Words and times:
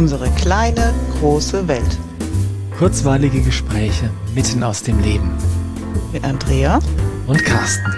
Unsere 0.00 0.30
kleine, 0.30 0.94
große 1.20 1.68
Welt. 1.68 1.98
Kurzweilige 2.78 3.42
Gespräche 3.42 4.08
mitten 4.34 4.62
aus 4.62 4.82
dem 4.82 4.98
Leben. 4.98 5.36
Mit 6.10 6.24
Andrea 6.24 6.78
und 7.26 7.44
Carsten. 7.44 7.92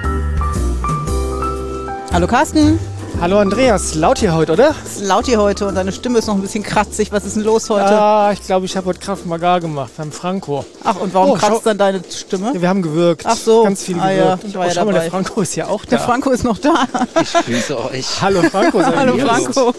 Hallo 2.12 2.26
Carsten. 2.26 2.80
Hallo 3.22 3.38
Andreas, 3.38 3.94
laut 3.94 4.18
hier 4.18 4.34
heute, 4.34 4.52
oder? 4.52 4.74
Es 4.84 4.96
ist 4.96 5.04
laut 5.06 5.26
hier 5.26 5.38
heute 5.40 5.68
und 5.68 5.76
deine 5.76 5.92
Stimme 5.92 6.18
ist 6.18 6.26
noch 6.26 6.34
ein 6.34 6.40
bisschen 6.42 6.64
kratzig. 6.64 7.12
Was 7.12 7.24
ist 7.24 7.36
denn 7.36 7.44
los 7.44 7.70
heute? 7.70 7.84
Ah, 7.88 8.30
ich 8.32 8.42
glaube, 8.44 8.66
ich 8.66 8.76
habe 8.76 8.86
heute 8.86 8.98
Kraft 8.98 9.26
Magar 9.26 9.60
gemacht 9.60 9.92
beim 9.96 10.10
Franco. 10.10 10.64
Ach, 10.82 10.96
und 10.96 11.14
warum 11.14 11.30
Oh, 11.30 11.34
kratzt 11.34 11.52
schau- 11.52 11.60
dann 11.62 11.78
deine 11.78 12.02
Stimme? 12.10 12.50
Ja, 12.52 12.60
wir 12.60 12.68
haben 12.68 12.82
gewirkt. 12.82 13.22
Ach 13.24 13.36
so. 13.36 13.62
Ganz 13.62 13.84
viel 13.84 13.98
Ah, 14.00 14.08
gewirkt. 14.10 14.42
ja, 14.42 14.48
ich 14.48 14.54
war 14.56 14.62
oh, 14.64 14.68
ja 14.68 14.74
schau 14.74 14.84
mal, 14.86 14.92
dabei. 14.92 15.02
der 15.04 15.10
Franco 15.12 15.40
ist 15.40 15.54
ja 15.54 15.68
auch 15.68 15.84
da. 15.84 15.90
Der 15.90 15.98
Franco 16.00 16.30
ist 16.30 16.42
noch 16.42 16.58
da. 16.58 16.84
Ich 17.20 17.32
grüße 17.32 17.84
euch. 17.92 18.20
Hallo 18.22 18.42
Franco. 18.42 18.80
sei 18.82 18.92
Hallo. 18.96 19.16
Franco. 19.16 19.72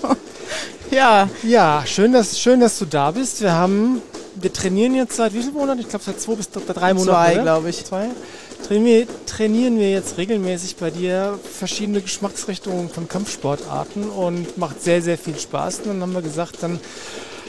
Ja, 0.90 1.28
Ja, 1.44 1.84
schön 1.86 2.14
dass, 2.14 2.40
schön, 2.40 2.62
dass 2.62 2.80
du 2.80 2.86
da 2.86 3.12
bist. 3.12 3.42
Wir 3.42 3.52
haben, 3.52 4.02
wir 4.36 4.54
trainieren 4.54 4.96
jetzt 4.96 5.18
seit 5.18 5.34
wie 5.34 5.42
vielen 5.42 5.54
Monaten? 5.54 5.82
Ich 5.82 5.90
glaube 5.90 6.06
seit 6.06 6.22
zwei 6.22 6.36
bis 6.36 6.50
drei 6.50 6.94
Monaten. 6.94 7.10
zwei, 7.34 7.34
glaube 7.42 7.70
ich. 7.70 7.84
Zwei. 7.84 8.08
Trainieren, 8.68 9.78
wir 9.78 9.92
jetzt 9.92 10.18
regelmäßig 10.18 10.78
bei 10.78 10.90
dir 10.90 11.38
verschiedene 11.44 12.02
Geschmacksrichtungen 12.02 12.90
von 12.90 13.08
Kampfsportarten 13.08 14.10
und 14.10 14.58
macht 14.58 14.82
sehr, 14.82 15.02
sehr 15.02 15.18
viel 15.18 15.38
Spaß. 15.38 15.80
Und 15.80 15.88
dann 15.88 16.02
haben 16.02 16.14
wir 16.14 16.22
gesagt, 16.22 16.58
dann 16.62 16.80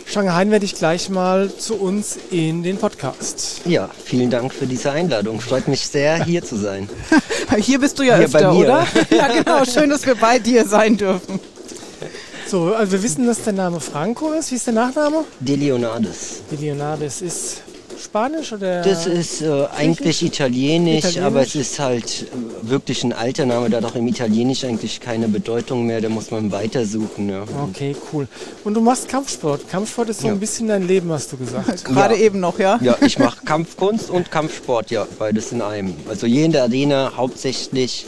Shanghai 0.06 0.50
werde 0.50 0.64
ich 0.64 0.74
gleich 0.74 1.08
mal 1.08 1.50
zu 1.54 1.76
uns 1.76 2.18
in 2.30 2.62
den 2.62 2.76
Podcast. 2.78 3.62
Ja, 3.64 3.88
vielen 4.04 4.28
Dank 4.30 4.52
für 4.52 4.66
diese 4.66 4.90
Einladung. 4.90 5.40
Freut 5.40 5.68
mich 5.68 5.86
sehr, 5.86 6.24
hier 6.24 6.44
zu 6.44 6.56
sein. 6.56 6.88
Hier 7.58 7.78
bist 7.78 7.98
du 7.98 8.02
ja 8.02 8.16
Hier 8.18 8.28
bei 8.28 8.40
öfter, 8.40 8.52
mir. 8.52 8.64
oder? 8.64 8.86
Ja, 9.10 9.28
genau. 9.28 9.64
Schön, 9.64 9.90
dass 9.90 10.04
wir 10.04 10.16
bei 10.16 10.38
dir 10.40 10.66
sein 10.66 10.96
dürfen. 10.96 11.38
So, 12.48 12.74
also 12.74 12.92
wir 12.92 13.02
wissen, 13.02 13.26
dass 13.26 13.42
der 13.44 13.52
Name 13.52 13.78
Franco 13.80 14.32
ist. 14.32 14.50
Wie 14.50 14.56
ist 14.56 14.66
der 14.66 14.74
Nachname? 14.74 15.24
De 15.40 15.54
Leonardis. 15.56 16.42
Die 16.50 16.56
Leonardes 16.56 17.22
ist 17.22 17.62
Spanisch 18.14 18.52
oder? 18.52 18.82
Das 18.82 19.08
ist 19.08 19.42
äh, 19.42 19.66
eigentlich 19.76 20.22
italienisch, 20.22 20.98
Italienisch? 20.98 21.18
aber 21.26 21.40
es 21.42 21.56
ist 21.56 21.80
halt 21.80 22.26
äh, 22.32 22.70
wirklich 22.70 23.02
ein 23.02 23.12
alter 23.12 23.44
Name, 23.44 23.68
da 23.68 23.78
hat 23.78 23.86
auch 23.86 23.96
im 23.96 24.06
Italienisch 24.06 24.62
eigentlich 24.62 25.00
keine 25.00 25.26
Bedeutung 25.26 25.84
mehr, 25.84 26.00
da 26.00 26.08
muss 26.08 26.30
man 26.30 26.52
weitersuchen. 26.52 27.28
Ja. 27.28 27.42
Okay, 27.68 27.96
cool. 28.12 28.28
Und 28.62 28.74
du 28.74 28.80
machst 28.80 29.08
Kampfsport. 29.08 29.68
Kampfsport 29.68 30.10
ist 30.10 30.20
so 30.20 30.28
Ja. 30.28 30.32
ein 30.34 30.38
bisschen 30.38 30.68
dein 30.68 30.86
Leben, 30.86 31.10
hast 31.10 31.32
du 31.32 31.36
gesagt. 31.38 31.84
Gerade 31.86 32.14
Ja. 32.14 32.20
eben 32.22 32.38
noch, 32.38 32.60
ja? 32.60 32.78
Ja, 32.82 32.96
ich 33.04 33.18
mache 33.18 33.44
Kampfkunst 33.44 34.10
und 34.10 34.30
Kampfsport, 34.30 34.92
ja, 34.92 35.08
beides 35.18 35.50
in 35.50 35.60
einem. 35.60 35.94
Also 36.08 36.28
hier 36.28 36.44
in 36.44 36.52
der 36.52 36.62
Arena 36.62 37.14
hauptsächlich 37.16 38.06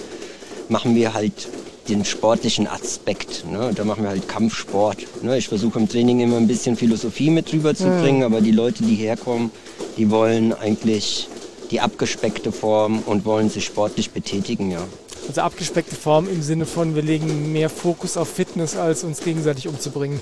machen 0.69 0.95
wir 0.95 1.15
halt 1.15 1.49
den 1.89 2.05
sportlichen 2.05 2.69
Aspekt. 2.69 3.45
Ne? 3.51 3.73
Da 3.75 3.85
machen 3.85 4.05
wir 4.05 4.11
halt 4.11 4.29
Kampfsport. 4.29 4.99
Ne? 5.23 5.37
Ich 5.39 5.49
versuche 5.49 5.81
im 5.81 5.89
Training 5.89 6.21
immer 6.21 6.37
ein 6.37 6.47
bisschen 6.47 6.77
Philosophie 6.77 7.31
mit 7.31 7.53
rüberzubringen, 7.53 8.23
aber 8.23 8.41
die 8.41 8.53
Leute, 8.53 8.85
die 8.85 8.95
herkommen, 8.95 9.51
die 9.97 10.11
wollen 10.11 10.53
eigentlich 10.53 11.29
die 11.71 11.81
abgespeckte 11.81 12.53
Form 12.53 13.03
und 13.07 13.25
wollen 13.25 13.51
sich 13.51 13.65
sportlich 13.65 14.11
betätigen, 14.11 14.71
ja. 14.71 14.83
Also 15.29 15.41
abgespeckte 15.41 15.97
Form 15.97 16.29
im 16.29 16.41
Sinne 16.41 16.67
von, 16.67 16.95
wir 16.95 17.03
legen 17.03 17.53
mehr 17.53 17.69
Fokus 17.69 18.17
auf 18.17 18.29
Fitness, 18.29 18.77
als 18.77 19.03
uns 19.03 19.21
gegenseitig 19.21 19.67
umzubringen. 19.67 20.21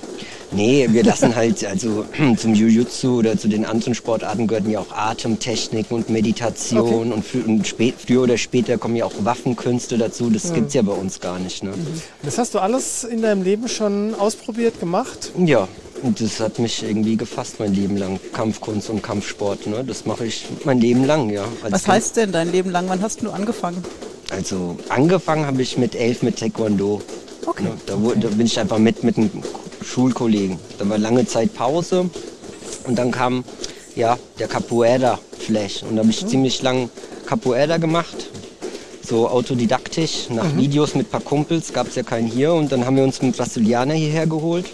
Nee, 0.51 0.87
wir 0.89 1.03
lassen 1.03 1.35
halt, 1.35 1.63
also 1.63 2.05
zum 2.37 2.55
Jiu-Jitsu 2.55 3.19
oder 3.19 3.37
zu 3.37 3.47
den 3.47 3.65
anderen 3.65 3.93
Sportarten 3.93 4.47
gehören 4.47 4.69
ja 4.69 4.79
auch 4.79 4.91
Atemtechniken 4.91 5.95
und 5.95 6.09
Meditation 6.09 7.13
und, 7.13 7.23
frü 7.23 7.43
und 7.43 7.67
früher 7.67 8.23
oder 8.23 8.37
später 8.39 8.79
kommen 8.79 8.95
ja 8.95 9.05
auch 9.05 9.13
Waffenkünste 9.19 9.99
dazu. 9.99 10.31
Das 10.31 10.51
gibt's 10.53 10.73
ja 10.73 10.81
bei 10.81 10.93
uns 10.93 11.19
gar 11.19 11.37
nicht. 11.37 11.63
Ne? 11.63 11.73
Das 12.23 12.39
hast 12.39 12.55
du 12.55 12.59
alles 12.59 13.03
in 13.03 13.21
deinem 13.21 13.43
Leben 13.43 13.67
schon 13.67 14.15
ausprobiert, 14.15 14.79
gemacht? 14.79 15.33
Ja, 15.37 15.67
und 16.03 16.21
das 16.21 16.39
hat 16.39 16.59
mich 16.59 16.83
irgendwie 16.83 17.17
gefasst 17.17 17.59
mein 17.59 17.73
Leben 17.73 17.97
lang. 17.97 18.19
Kampfkunst 18.33 18.89
und 18.89 19.01
Kampfsport, 19.01 19.67
ne? 19.67 19.83
das 19.83 20.05
mache 20.05 20.25
ich 20.25 20.45
mein 20.63 20.79
Leben 20.79 21.05
lang, 21.05 21.29
ja. 21.29 21.45
Als 21.63 21.73
Was 21.73 21.87
heißt 21.87 22.17
denn 22.17 22.31
dein 22.31 22.51
Leben 22.51 22.69
lang? 22.71 22.85
Wann 22.87 23.01
hast 23.01 23.21
du 23.21 23.31
angefangen? 23.31 23.83
Also 24.31 24.77
angefangen 24.89 25.45
habe 25.45 25.61
ich 25.61 25.77
mit 25.77 25.95
elf 25.95 26.21
mit 26.23 26.39
Taekwondo. 26.39 27.01
Okay. 27.45 27.63
Ne, 27.63 27.71
da, 27.85 28.01
wurde, 28.01 28.21
da 28.21 28.27
bin 28.29 28.45
ich 28.47 28.59
einfach 28.59 28.79
mit 28.79 29.03
mit 29.03 29.17
einem 29.17 29.29
Schulkollegen. 29.83 30.57
Da 30.79 30.89
war 30.89 30.97
lange 30.97 31.25
Zeit 31.25 31.53
Pause 31.53 32.09
und 32.85 32.97
dann 32.97 33.11
kam 33.11 33.43
ja 33.95 34.17
der 34.39 34.47
Capoeira 34.47 35.19
Flash 35.39 35.83
und 35.83 35.95
da 35.95 36.01
habe 36.01 36.09
ich 36.09 36.25
ziemlich 36.25 36.61
lang 36.61 36.89
Capoeira 37.25 37.77
gemacht. 37.77 38.29
So 39.07 39.29
autodidaktisch, 39.29 40.31
nach 40.31 40.57
Videos 40.57 40.95
mit 40.95 41.07
ein 41.07 41.09
paar 41.11 41.21
Kumpels, 41.21 41.71
gab 41.71 41.87
es 41.87 41.95
ja 41.95 42.01
keinen 42.01 42.27
hier 42.27 42.53
und 42.53 42.71
dann 42.71 42.87
haben 42.87 42.95
wir 42.95 43.03
uns 43.03 43.21
einen 43.21 43.33
Brasilianer 43.33 43.93
hierher 43.93 44.25
geholt. 44.25 44.65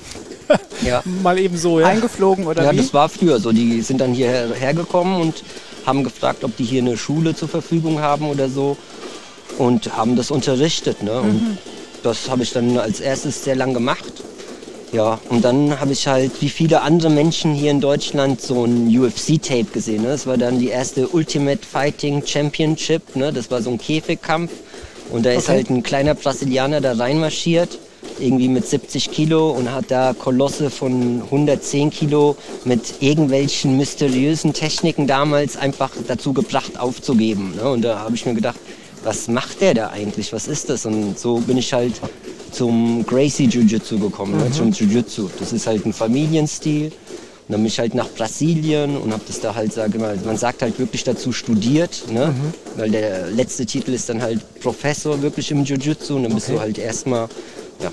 Ja. 0.85 1.01
Mal 1.23 1.39
eben 1.39 1.57
so, 1.57 1.79
ja? 1.79 1.87
Eingeflogen 1.87 2.45
oder 2.47 2.63
Ja, 2.63 2.71
wie? 2.71 2.77
das 2.77 2.93
war 2.93 3.09
früher 3.09 3.39
so. 3.39 3.51
Die 3.51 3.81
sind 3.81 3.99
dann 4.01 4.13
hierher 4.13 4.53
hergekommen 4.53 5.21
und 5.21 5.43
haben 5.85 6.03
gefragt, 6.03 6.43
ob 6.43 6.55
die 6.57 6.63
hier 6.63 6.81
eine 6.81 6.97
Schule 6.97 7.35
zur 7.35 7.47
Verfügung 7.49 7.99
haben 8.01 8.29
oder 8.29 8.49
so. 8.49 8.77
Und 9.57 9.95
haben 9.95 10.15
das 10.15 10.31
unterrichtet. 10.31 11.03
Ne? 11.03 11.19
Und 11.21 11.57
das 12.03 12.29
habe 12.29 12.43
ich 12.43 12.51
dann 12.53 12.77
als 12.77 12.99
erstes 12.99 13.43
sehr 13.43 13.55
lang 13.55 13.73
gemacht. 13.73 14.11
Ja, 14.93 15.19
und 15.29 15.45
dann 15.45 15.79
habe 15.79 15.93
ich 15.93 16.07
halt, 16.07 16.31
wie 16.41 16.49
viele 16.49 16.81
andere 16.81 17.09
Menschen 17.09 17.53
hier 17.53 17.71
in 17.71 17.79
Deutschland, 17.79 18.41
so 18.41 18.65
ein 18.65 18.87
UFC-Tape 18.97 19.65
gesehen. 19.71 20.01
Ne? 20.03 20.09
Das 20.09 20.27
war 20.27 20.37
dann 20.37 20.59
die 20.59 20.67
erste 20.67 21.07
Ultimate 21.07 21.65
Fighting 21.65 22.25
Championship. 22.25 23.15
Ne? 23.15 23.31
Das 23.31 23.49
war 23.51 23.61
so 23.61 23.69
ein 23.69 23.77
Käfigkampf. 23.77 24.51
Und 25.11 25.25
da 25.25 25.31
ist 25.31 25.43
Okay. 25.45 25.51
halt 25.57 25.69
ein 25.69 25.83
kleiner 25.83 26.13
Brasilianer 26.15 26.81
da 26.81 26.93
reinmarschiert, 26.93 27.77
irgendwie 28.21 28.47
mit 28.47 28.67
70 28.67 29.11
Kilo 29.11 29.51
und 29.51 29.71
hat 29.71 29.85
da 29.89 30.13
Kolosse 30.17 30.69
von 30.69 31.21
110 31.23 31.89
Kilo 31.89 32.35
mit 32.65 33.01
irgendwelchen 33.01 33.77
mysteriösen 33.77 34.53
Techniken 34.53 35.07
damals 35.07 35.57
einfach 35.57 35.91
dazu 36.07 36.33
gebracht 36.33 36.79
aufzugeben. 36.79 37.53
Ne? 37.55 37.69
Und 37.69 37.81
da 37.81 37.99
habe 37.99 38.15
ich 38.15 38.25
mir 38.25 38.33
gedacht, 38.33 38.59
was 39.03 39.27
macht 39.27 39.61
der 39.61 39.73
da 39.73 39.87
eigentlich? 39.89 40.31
Was 40.31 40.47
ist 40.47 40.69
das? 40.69 40.85
Und 40.85 41.17
so 41.17 41.37
bin 41.39 41.57
ich 41.57 41.73
halt 41.73 41.93
zum 42.51 43.05
Gracie 43.05 43.47
Jiu-Jitsu 43.47 43.97
gekommen, 43.99 44.37
ne? 44.37 44.51
zum 44.51 44.71
Jiu-Jitsu. 44.71 45.29
Das 45.39 45.53
ist 45.53 45.65
halt 45.67 45.85
ein 45.85 45.93
Familienstil. 45.93 46.87
Und 47.47 47.53
dann 47.55 47.61
bin 47.61 47.67
ich 47.67 47.79
halt 47.79 47.95
nach 47.95 48.07
Brasilien 48.09 48.95
und 48.95 49.11
habe 49.11 49.23
das 49.27 49.39
da 49.41 49.55
halt, 49.55 49.73
sage 49.73 49.97
mal, 49.97 50.17
man 50.23 50.37
sagt 50.37 50.61
halt 50.61 50.77
wirklich 50.79 51.03
dazu 51.03 51.33
studiert, 51.33 52.03
ne? 52.11 52.33
weil 52.77 52.91
der 52.91 53.27
letzte 53.31 53.65
Titel 53.65 53.91
ist 53.93 54.07
dann 54.07 54.21
halt 54.21 54.39
Professor 54.61 55.21
wirklich 55.21 55.51
im 55.51 55.63
Jiu-Jitsu 55.65 56.15
und 56.15 56.23
dann 56.23 56.35
bist 56.35 56.47
Okay. 56.47 56.55
du 56.55 56.61
halt 56.61 56.77
erstmal, 56.77 57.27
ja, 57.81 57.91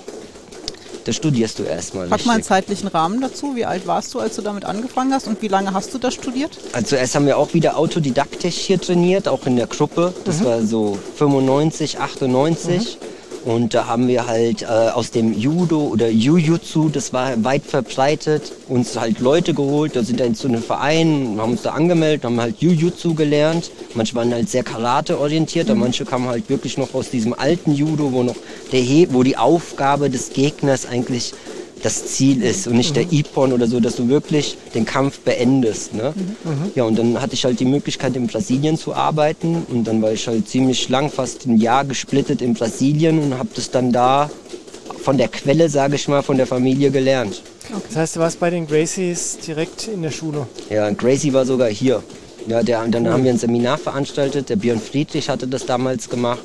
da 1.05 1.13
studierst 1.15 1.59
du 1.59 1.63
erstmal. 1.63 2.07
Pack 2.09 2.27
mal 2.27 2.35
einen 2.35 2.43
zeitlichen 2.43 2.89
Rahmen 2.89 3.23
dazu. 3.23 3.57
Wie 3.57 3.65
alt 3.65 3.87
warst 3.87 4.13
du, 4.13 4.21
als 4.21 4.37
du 4.37 4.43
damit 4.43 4.67
angefangen 4.67 5.15
hast 5.15 5.27
und 5.27 5.41
wie 5.41 5.49
lange 5.49 5.73
hast 5.73 5.95
du 5.95 5.99
das 5.99 6.13
studiert? 6.13 6.59
Also 6.73 6.97
erst 6.97 7.15
haben 7.15 7.25
wir 7.25 7.39
auch 7.39 7.55
wieder 7.55 7.79
autodidaktisch 7.79 8.57
hier 8.57 8.79
trainiert, 8.79 9.27
auch 9.27 9.47
in 9.47 9.57
der 9.57 9.69
Gruppe. 9.69 10.13
Das 10.27 10.45
war 10.45 10.61
so 10.61 10.99
95, 11.17 11.99
98. 11.99 12.99
Und 13.45 13.73
da 13.73 13.87
haben 13.87 14.09
wir 14.09 14.27
halt 14.27 14.63
äh, 14.63 14.67
aus 14.67 15.11
dem 15.11 15.33
Judo 15.33 15.81
oder 15.81 16.09
Jujutsu, 16.09 16.89
das 16.89 17.13
war 17.13 17.43
weit 17.45 17.65
verbreitet, 17.65 18.53
uns 18.69 18.99
halt 18.99 19.21
Leute 19.21 19.55
geholt. 19.55 19.97
Da 19.97 20.03
sind 20.03 20.21
dann 20.21 20.35
zu 20.35 20.49
einem 20.49 20.63
Verein, 20.63 21.37
haben 21.39 21.53
uns 21.53 21.63
da 21.63 21.71
angemeldet, 21.71 22.25
haben 22.25 22.41
halt 22.41 22.57
Jujutsu 22.61 23.15
gelernt. 23.15 23.71
Manche 23.95 24.15
waren 24.15 24.33
halt 24.33 24.49
sehr 24.49 24.65
Karate 24.65 25.19
orientiert, 25.19 25.71
aber 25.71 25.81
manche 25.81 26.05
kamen 26.05 26.29
halt 26.29 26.49
wirklich 26.49 26.77
noch 26.79 26.95
aus 26.95 27.11
diesem 27.11 27.33
alten 27.33 27.73
Judo, 27.73 28.13
wo 28.13 28.23
noch 28.23 28.37
der 28.73 28.81
He 28.81 29.09
wo 29.13 29.23
die 29.23 29.37
Aufgabe 29.37 30.11
des 30.11 30.31
Gegners 30.31 30.87
eigentlich 30.87 31.33
das 31.83 32.07
Ziel 32.07 32.43
ist 32.43 32.67
und 32.67 32.77
nicht 32.77 32.97
der 32.97 33.13
Ippon 33.13 33.53
oder 33.53 33.67
so, 33.67 33.81
dass 33.81 33.97
du 33.97 34.09
wirklich 34.09 34.57
den 34.75 34.85
Kampf 34.85 35.21
beendest. 35.21 35.95
Ne? 35.95 36.13
Ja, 36.75 36.85
und 36.85 36.99
dann 36.99 37.21
hatte 37.21 37.35
ich 37.35 37.45
halt 37.45 37.61
die 37.61 37.65
Möglichkeit, 37.65 38.17
in 38.17 38.27
Brasilien 38.27 38.77
zu 38.77 38.95
arbeiten 38.95 39.67
und 39.71 39.85
dann 39.85 40.03
war 40.03 40.13
ich 40.13 40.27
halt 40.27 40.49
ziemlich 40.49 40.89
lang, 40.89 41.11
fast 41.11 41.47
ein 41.47 41.57
Jahr 41.57 41.85
gesplittet 41.85 42.43
in 42.43 42.55
Brasilien 42.55 43.19
und 43.19 43.39
habe 43.39 43.49
das 43.55 43.71
dann 43.71 43.93
da 43.93 44.31
von 45.03 45.17
der 45.17 45.29
Quelle, 45.29 45.69
sage 45.69 45.97
ich 45.97 46.09
mal, 46.09 46.23
von 46.23 46.37
der 46.37 46.47
Familie 46.47 46.91
gelernt. 46.91 47.43
Das 47.89 47.97
heißt, 47.97 48.17
du 48.17 48.21
warst 48.21 48.41
bei 48.41 48.51
den 48.51 48.67
Gracies 48.67 49.39
direkt 49.47 49.89
in 49.89 50.03
der 50.03 50.11
Schule. 50.11 50.47
Ja, 50.71 50.91
Gracie 50.91 51.33
war 51.33 51.45
sogar 51.45 51.69
hier. 51.69 52.03
Ja, 52.47 52.63
der, 52.63 52.83
und 52.83 52.93
dann 52.93 53.09
haben 53.09 53.25
wir 53.25 53.31
ein 53.31 53.39
Seminar 53.39 53.77
veranstaltet. 53.77 54.49
Der 54.49 54.57
Björn 54.57 54.81
Friedrich 54.81 55.29
hatte 55.29 55.47
das 55.47 55.67
damals 55.67 56.09
gemacht. 56.09 56.45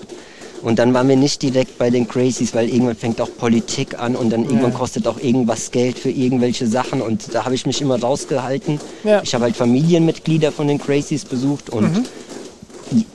Und 0.63 0.79
dann 0.79 0.93
waren 0.93 1.09
wir 1.09 1.17
nicht 1.17 1.41
direkt 1.41 1.77
bei 1.77 1.89
den 1.89 2.07
Crazies, 2.07 2.55
weil 2.55 2.69
irgendwann 2.69 2.95
fängt 2.95 3.19
auch 3.19 3.29
Politik 3.37 3.99
an 3.99 4.15
und 4.15 4.31
dann 4.31 4.45
irgendwann 4.45 4.73
kostet 4.73 5.07
auch 5.07 5.19
irgendwas 5.19 5.71
Geld 5.71 5.99
für 5.99 6.09
irgendwelche 6.09 6.67
Sachen. 6.67 7.01
Und 7.01 7.35
da 7.35 7.43
habe 7.43 7.53
ich 7.53 7.65
mich 7.65 7.81
immer 7.81 7.99
rausgehalten. 7.99 8.79
Ja. 9.03 9.21
Ich 9.21 9.33
habe 9.35 9.43
halt 9.43 9.57
Familienmitglieder 9.57 10.53
von 10.53 10.69
den 10.69 10.79
Crazies 10.79 11.25
besucht 11.25 11.69
und 11.69 12.09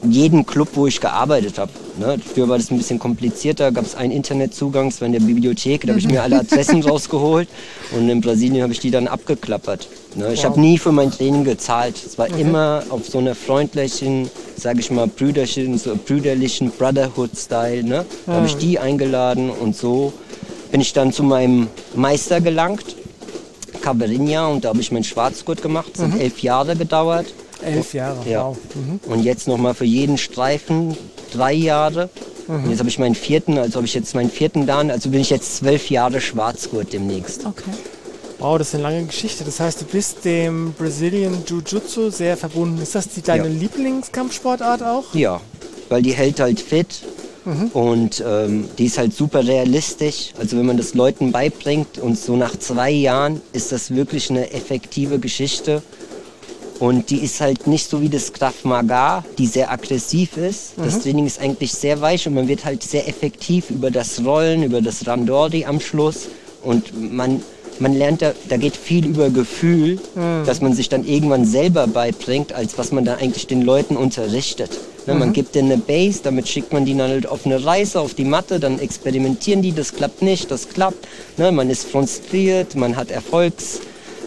jeden 0.03 0.47
Club, 0.47 0.69
wo 0.75 0.87
ich 0.87 1.01
gearbeitet 1.01 1.59
habe. 1.59 1.71
Ne? 1.99 2.17
Früher 2.19 2.49
war 2.49 2.59
das 2.59 2.71
ein 2.71 2.79
bisschen 2.79 2.99
komplizierter, 2.99 3.73
gab 3.73 3.85
es 3.85 3.95
einen 3.95 4.13
Internetzugang, 4.13 4.91
das 4.91 5.01
war 5.01 5.07
in 5.07 5.13
der 5.13 5.21
Bibliothek, 5.21 5.83
da 5.83 5.89
habe 5.89 5.99
ich 5.99 6.09
mir 6.09 6.23
alle 6.23 6.41
Adressen 6.41 6.83
rausgeholt 6.89 7.49
und 7.97 8.09
in 8.09 8.21
Brasilien 8.21 8.63
habe 8.63 8.73
ich 8.73 8.81
die 8.81 8.91
dann 8.91 9.09
abgeklappert. 9.09 9.89
Ne? 10.15 10.33
Ich 10.33 10.45
habe 10.45 10.61
nie 10.61 10.79
für 10.79 10.93
mein 10.93 11.11
Training 11.11 11.45
gezahlt. 11.45 11.97
Es 12.05 12.19
war 12.19 12.29
immer 12.39 12.83
auf 12.91 13.09
so 13.09 13.19
einer 13.19 13.35
freundlichen, 13.35 14.31
sage 14.57 14.81
ich 14.81 14.91
mal, 14.91 15.07
brüderlichen, 15.07 15.79
so 15.79 15.97
brüderlichen 15.97 16.71
Brotherhood-Style. 16.71 17.85
Ne? 17.85 18.05
Da 18.27 18.33
habe 18.33 18.47
ich 18.47 18.57
die 18.57 18.79
eingeladen 18.79 19.51
und 19.51 19.77
so 19.77 20.13
bin 20.71 20.81
ich 20.81 20.93
dann 20.93 21.13
zu 21.13 21.23
meinem 21.23 21.69
Meister 21.95 22.41
gelangt. 22.41 22.97
Caverinia 23.81 24.47
und 24.47 24.65
da 24.65 24.71
habe 24.71 24.81
ich 24.81 24.93
meinen 24.93 25.05
Schwarzgurt 25.05 25.63
gemacht. 25.63 25.93
Das 25.95 26.11
hat 26.11 26.21
elf 26.21 26.41
Jahre 26.41 26.77
gedauert. 26.77 27.27
Elf 27.63 27.95
Jahre, 27.95 28.29
Ja. 28.29 28.47
wow. 28.47 28.57
Mhm. 28.75 29.01
Und 29.13 29.25
jetzt 29.25 29.49
nochmal 29.49 29.75
für 29.75 29.85
jeden 29.85 30.19
Streifen 30.19 30.97
drei 31.33 31.53
Jahre. 31.53 32.09
Und 32.47 32.71
jetzt 32.71 32.79
habe 32.79 32.89
ich 32.89 32.99
meinen 32.99 33.15
vierten, 33.15 33.59
also 33.59 33.77
habe 33.77 33.87
ich 33.87 33.93
jetzt 33.93 34.15
meinen 34.15 34.31
vierten 34.31 34.67
Dan, 34.67 34.91
also 34.91 35.11
bin 35.11 35.21
ich 35.21 35.29
jetzt 35.29 35.57
zwölf 35.57 35.91
Jahre 35.91 36.19
Schwarzgurt 36.21 36.93
demnächst. 36.95 37.45
Okay. 37.45 37.65
Wow, 38.39 38.57
das 38.57 38.69
ist 38.69 38.75
eine 38.75 38.85
lange 38.85 39.05
Geschichte. 39.05 39.45
Das 39.45 39.61
heißt, 39.61 39.81
du 39.83 39.85
bist 39.85 40.25
dem 40.25 40.73
Brazilian 40.73 41.43
Jiu-Jitsu 41.45 42.09
sehr 42.11 42.37
verbunden. 42.39 42.81
Ist 42.81 42.95
das 42.95 43.09
die, 43.09 43.21
deine 43.21 43.49
Ja. 43.49 43.53
Lieblingskampfsportart 43.55 44.83
auch? 44.83 45.13
Ja, 45.15 45.41
weil 45.91 46.01
die 46.03 46.13
hält 46.13 46.41
halt 46.41 46.61
fit 46.61 46.87
und 47.73 48.23
ähm, 48.27 48.69
die 48.79 48.87
ist 48.87 48.99
halt 48.99 49.15
super 49.15 49.47
realistisch. 49.47 50.33
Also 50.39 50.57
wenn 50.59 50.67
man 50.67 50.77
das 50.77 50.95
Leuten 50.95 51.33
beibringt 51.33 51.99
und 51.99 52.19
so 52.19 52.37
nach 52.37 52.57
zwei 52.59 52.91
Jahren 52.91 53.41
ist 53.53 53.73
das 53.73 53.95
wirklich 53.95 54.31
eine 54.31 54.53
effektive 54.53 55.19
Geschichte. 55.19 55.83
Und 56.79 57.11
die 57.11 57.19
ist 57.19 57.41
halt 57.41 57.67
nicht 57.67 57.91
so 57.91 58.01
wie 58.01 58.09
das 58.09 58.33
Krav 58.33 58.65
Maga, 58.65 59.25
die 59.37 59.47
sehr 59.47 59.71
aggressiv 59.71 60.37
ist. 60.37 60.75
Das 60.77 61.01
Training 61.01 61.27
ist 61.27 61.41
eigentlich 61.41 61.73
sehr 61.73 62.01
weich 62.01 62.27
und 62.27 62.35
man 62.35 62.47
wird 62.47 62.65
halt 62.65 62.83
sehr 62.83 63.09
effektiv 63.09 63.71
über 63.71 63.91
das 63.91 64.25
Rollen, 64.25 64.63
über 64.63 64.81
das 64.81 65.07
Randori 65.07 65.65
am 65.65 65.81
Schluss. 65.81 66.29
Und 66.63 67.13
man, 67.13 67.43
man 67.81 67.95
lernt, 67.95 68.23
da, 68.23 68.33
da 68.49 68.57
geht 68.57 68.77
viel 68.77 69.07
über 69.07 69.31
Gefühl, 69.31 69.99
dass 70.47 70.61
man 70.61 70.73
sich 70.73 70.89
dann 70.89 71.05
irgendwann 71.05 71.45
selber 71.45 71.89
beibringt, 71.89 72.53
als 72.53 72.79
was 72.79 72.93
man 72.93 73.05
dann 73.05 73.19
eigentlich 73.19 73.49
den 73.49 73.63
Leuten 73.63 73.97
unterrichtet. 73.97 74.71
Ne, 75.07 75.15
Man 75.15 75.33
gibt 75.33 75.55
denen 75.55 75.73
eine 75.73 75.81
Base, 75.81 76.21
damit 76.23 76.49
schickt 76.49 76.73
man 76.73 76.85
die 76.85 76.97
dann 76.97 77.11
halt 77.11 77.27
auf 77.27 77.47
eine 77.47 77.65
Reise, 77.65 77.99
auf 77.99 78.15
die 78.15 78.25
Matte, 78.25 78.61
dann 78.61 78.79
experimentieren 78.79 79.63
die, 79.63 79.73
das 79.73 79.95
klappt 79.95 80.23
nicht, 80.23 80.51
das 80.51 80.69
klappt. 80.69 81.09
Ne, 81.39 81.51
man 81.51 81.71
ist 81.71 81.89
frustriert, 81.89 82.77
man 82.77 82.95
hat 82.97 83.11
Erfolgs 83.11 83.81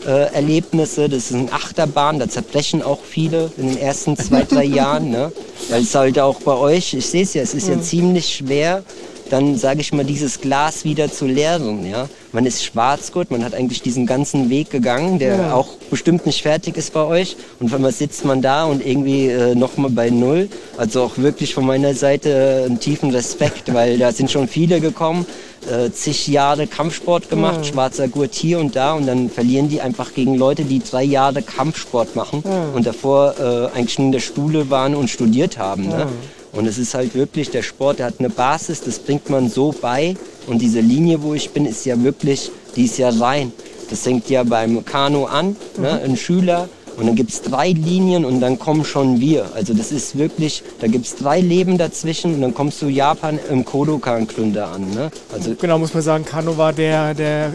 äh, 0.06 0.34
Erlebnisse. 0.34 1.10
Das 1.10 1.32
ist 1.32 1.36
eine 1.36 1.52
Achterbahn, 1.52 2.20
da 2.20 2.30
zerbrechen 2.30 2.82
auch 2.82 3.00
viele 3.04 3.52
in 3.58 3.70
den 3.70 3.78
ersten 3.78 4.18
zwei, 4.18 4.44
drei 4.44 4.64
Jahren. 4.66 5.10
Ne? 5.10 5.32
Weil 5.70 5.82
es 5.82 5.96
halt 5.96 6.20
auch 6.20 6.42
bei 6.42 6.56
euch, 6.56 6.94
ich 6.94 7.06
sehe 7.06 7.24
es 7.24 7.34
ja, 7.34 7.42
es 7.42 7.54
ist 7.54 7.68
ja 7.68 7.80
ziemlich 7.82 8.36
schwer, 8.36 8.84
dann 9.32 9.58
sage 9.58 9.80
ich 9.80 9.94
mal, 9.94 10.04
dieses 10.04 10.42
Glas 10.42 10.84
wieder 10.84 11.12
zu 11.12 11.26
leeren. 11.26 11.86
Ja? 11.90 12.10
Man 12.34 12.46
ist 12.46 12.66
Schwarzgurt, 12.66 13.32
man 13.32 13.46
hat 13.46 13.54
eigentlich 13.54 13.82
diesen 13.82 14.06
ganzen 14.06 14.50
Weg 14.50 14.70
gegangen, 14.70 15.20
der 15.20 15.56
auch 15.56 15.70
bestimmt 15.90 16.26
nicht 16.26 16.42
fertig 16.42 16.76
ist 16.78 16.94
bei 16.94 17.04
euch. 17.04 17.38
Und 17.60 17.72
wenn 17.72 17.82
man 17.82 17.94
sitzt 17.94 18.26
man 18.26 18.42
da 18.42 18.66
und 18.66 18.86
irgendwie 18.86 19.28
äh, 19.28 19.56
nochmal 19.56 19.92
bei 19.92 20.10
Null. 20.10 20.50
Also 20.78 21.04
auch 21.04 21.18
wirklich 21.18 21.54
von 21.54 21.66
meiner 21.66 21.94
Seite 21.94 22.30
äh, 22.30 22.66
einen 22.66 22.80
tiefen 22.80 23.12
Respekt, 23.12 23.74
weil 23.74 23.98
da 23.98 24.12
sind 24.12 24.30
schon 24.30 24.48
viele 24.48 24.82
gekommen, 24.82 25.26
äh, 25.70 25.92
zig 25.92 26.28
Jahre 26.28 26.68
Kampfsport 26.68 27.30
gemacht, 27.30 27.66
schwarzer 27.66 28.08
Gurt 28.08 28.34
hier 28.34 28.60
und 28.60 28.76
da 28.76 28.94
und 28.94 29.06
dann 29.08 29.30
verlieren 29.30 29.70
die 29.70 29.82
einfach 29.82 30.14
gegen 30.14 30.36
Leute, 30.36 30.64
die 30.64 30.80
drei 30.80 31.04
Jahre 31.04 31.42
Kampfsport 31.42 32.16
machen 32.16 32.44
und 32.74 32.86
davor 32.86 33.36
äh, 33.40 33.78
eigentlich 33.78 34.00
nur 34.00 34.08
in 34.08 34.12
der 34.12 34.20
Schule 34.20 34.70
waren 34.70 34.96
und 34.96 35.10
studiert 35.10 35.58
haben. 35.58 35.88
Ne? 35.88 36.08
Und 36.52 36.68
es 36.68 36.78
ist 36.78 36.94
halt 36.94 37.16
wirklich, 37.16 37.50
der 37.50 37.62
Sport, 37.62 38.00
der 38.00 38.08
hat 38.08 38.16
eine 38.20 38.30
Basis, 38.30 38.82
das 38.82 39.00
bringt 39.00 39.30
man 39.30 39.50
so 39.50 39.74
bei. 39.80 40.16
Und 40.48 40.62
diese 40.62 40.82
Linie, 40.82 41.22
wo 41.22 41.34
ich 41.34 41.52
bin, 41.52 41.66
ist 41.66 41.86
ja 41.86 42.02
wirklich, 42.04 42.52
die 42.76 42.86
ist 42.86 42.98
ja 42.98 43.10
rein. 43.10 43.54
Das 43.90 44.02
fängt 44.02 44.30
ja 44.30 44.44
beim 44.44 44.84
Kanu 44.84 45.26
an, 45.26 45.56
ne? 45.78 46.02
ein 46.04 46.18
Schüler. 46.18 46.70
Und 46.98 47.08
dann 47.08 47.16
gibt 47.16 47.32
es 47.32 47.42
drei 47.42 47.72
Linien 47.72 48.26
und 48.26 48.42
dann 48.42 48.60
kommen 48.60 48.84
schon 48.86 49.20
wir. 49.20 49.52
Also 49.56 49.74
das 49.74 49.92
ist 49.92 50.18
wirklich, 50.18 50.64
da 50.80 50.88
gibt 50.88 51.06
es 51.06 51.16
drei 51.16 51.40
Leben 51.40 51.78
dazwischen 51.78 52.36
und 52.36 52.42
dann 52.42 52.54
kommst 52.54 52.82
du 52.82 52.88
Japan 52.88 53.40
im 53.50 53.66
Kodokan-Gründer 53.66 54.68
an. 54.68 54.90
Ne? 54.92 55.12
Also 55.34 55.56
Genau, 55.60 55.80
muss 55.80 55.94
man 55.94 56.04
sagen, 56.04 56.26
Kano 56.26 56.58
war 56.58 56.74
der, 56.74 57.14
der 57.14 57.54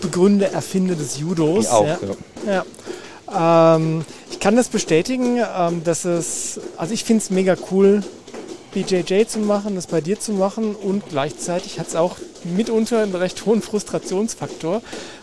Begründer, 0.00 0.52
Erfinder 0.52 0.94
des 0.94 1.18
Judos. 1.18 1.66
auch, 1.68 1.86
ja. 1.86 1.98
ja. 2.46 2.64
Ja. 3.32 3.76
Ähm, 3.76 4.04
ich 4.30 4.40
kann 4.40 4.56
das 4.56 4.68
bestätigen, 4.68 5.38
ähm, 5.38 5.82
dass 5.84 6.04
es, 6.04 6.60
also 6.76 6.94
ich 6.94 7.04
finde 7.04 7.22
es 7.22 7.30
mega 7.30 7.56
cool, 7.70 8.02
BJJ 8.76 9.24
zu 9.26 9.38
machen, 9.38 9.74
das 9.74 9.86
bei 9.86 10.02
dir 10.02 10.20
zu 10.20 10.32
machen 10.32 10.74
und 10.74 11.08
gleichzeitig 11.08 11.80
hat 11.80 11.88
es 11.88 11.96
auch 11.96 12.16
mitunter 12.44 13.02
einen 13.02 13.14
recht 13.14 13.46
hohen 13.46 13.62
Frustrationsfaktor, 13.62 14.82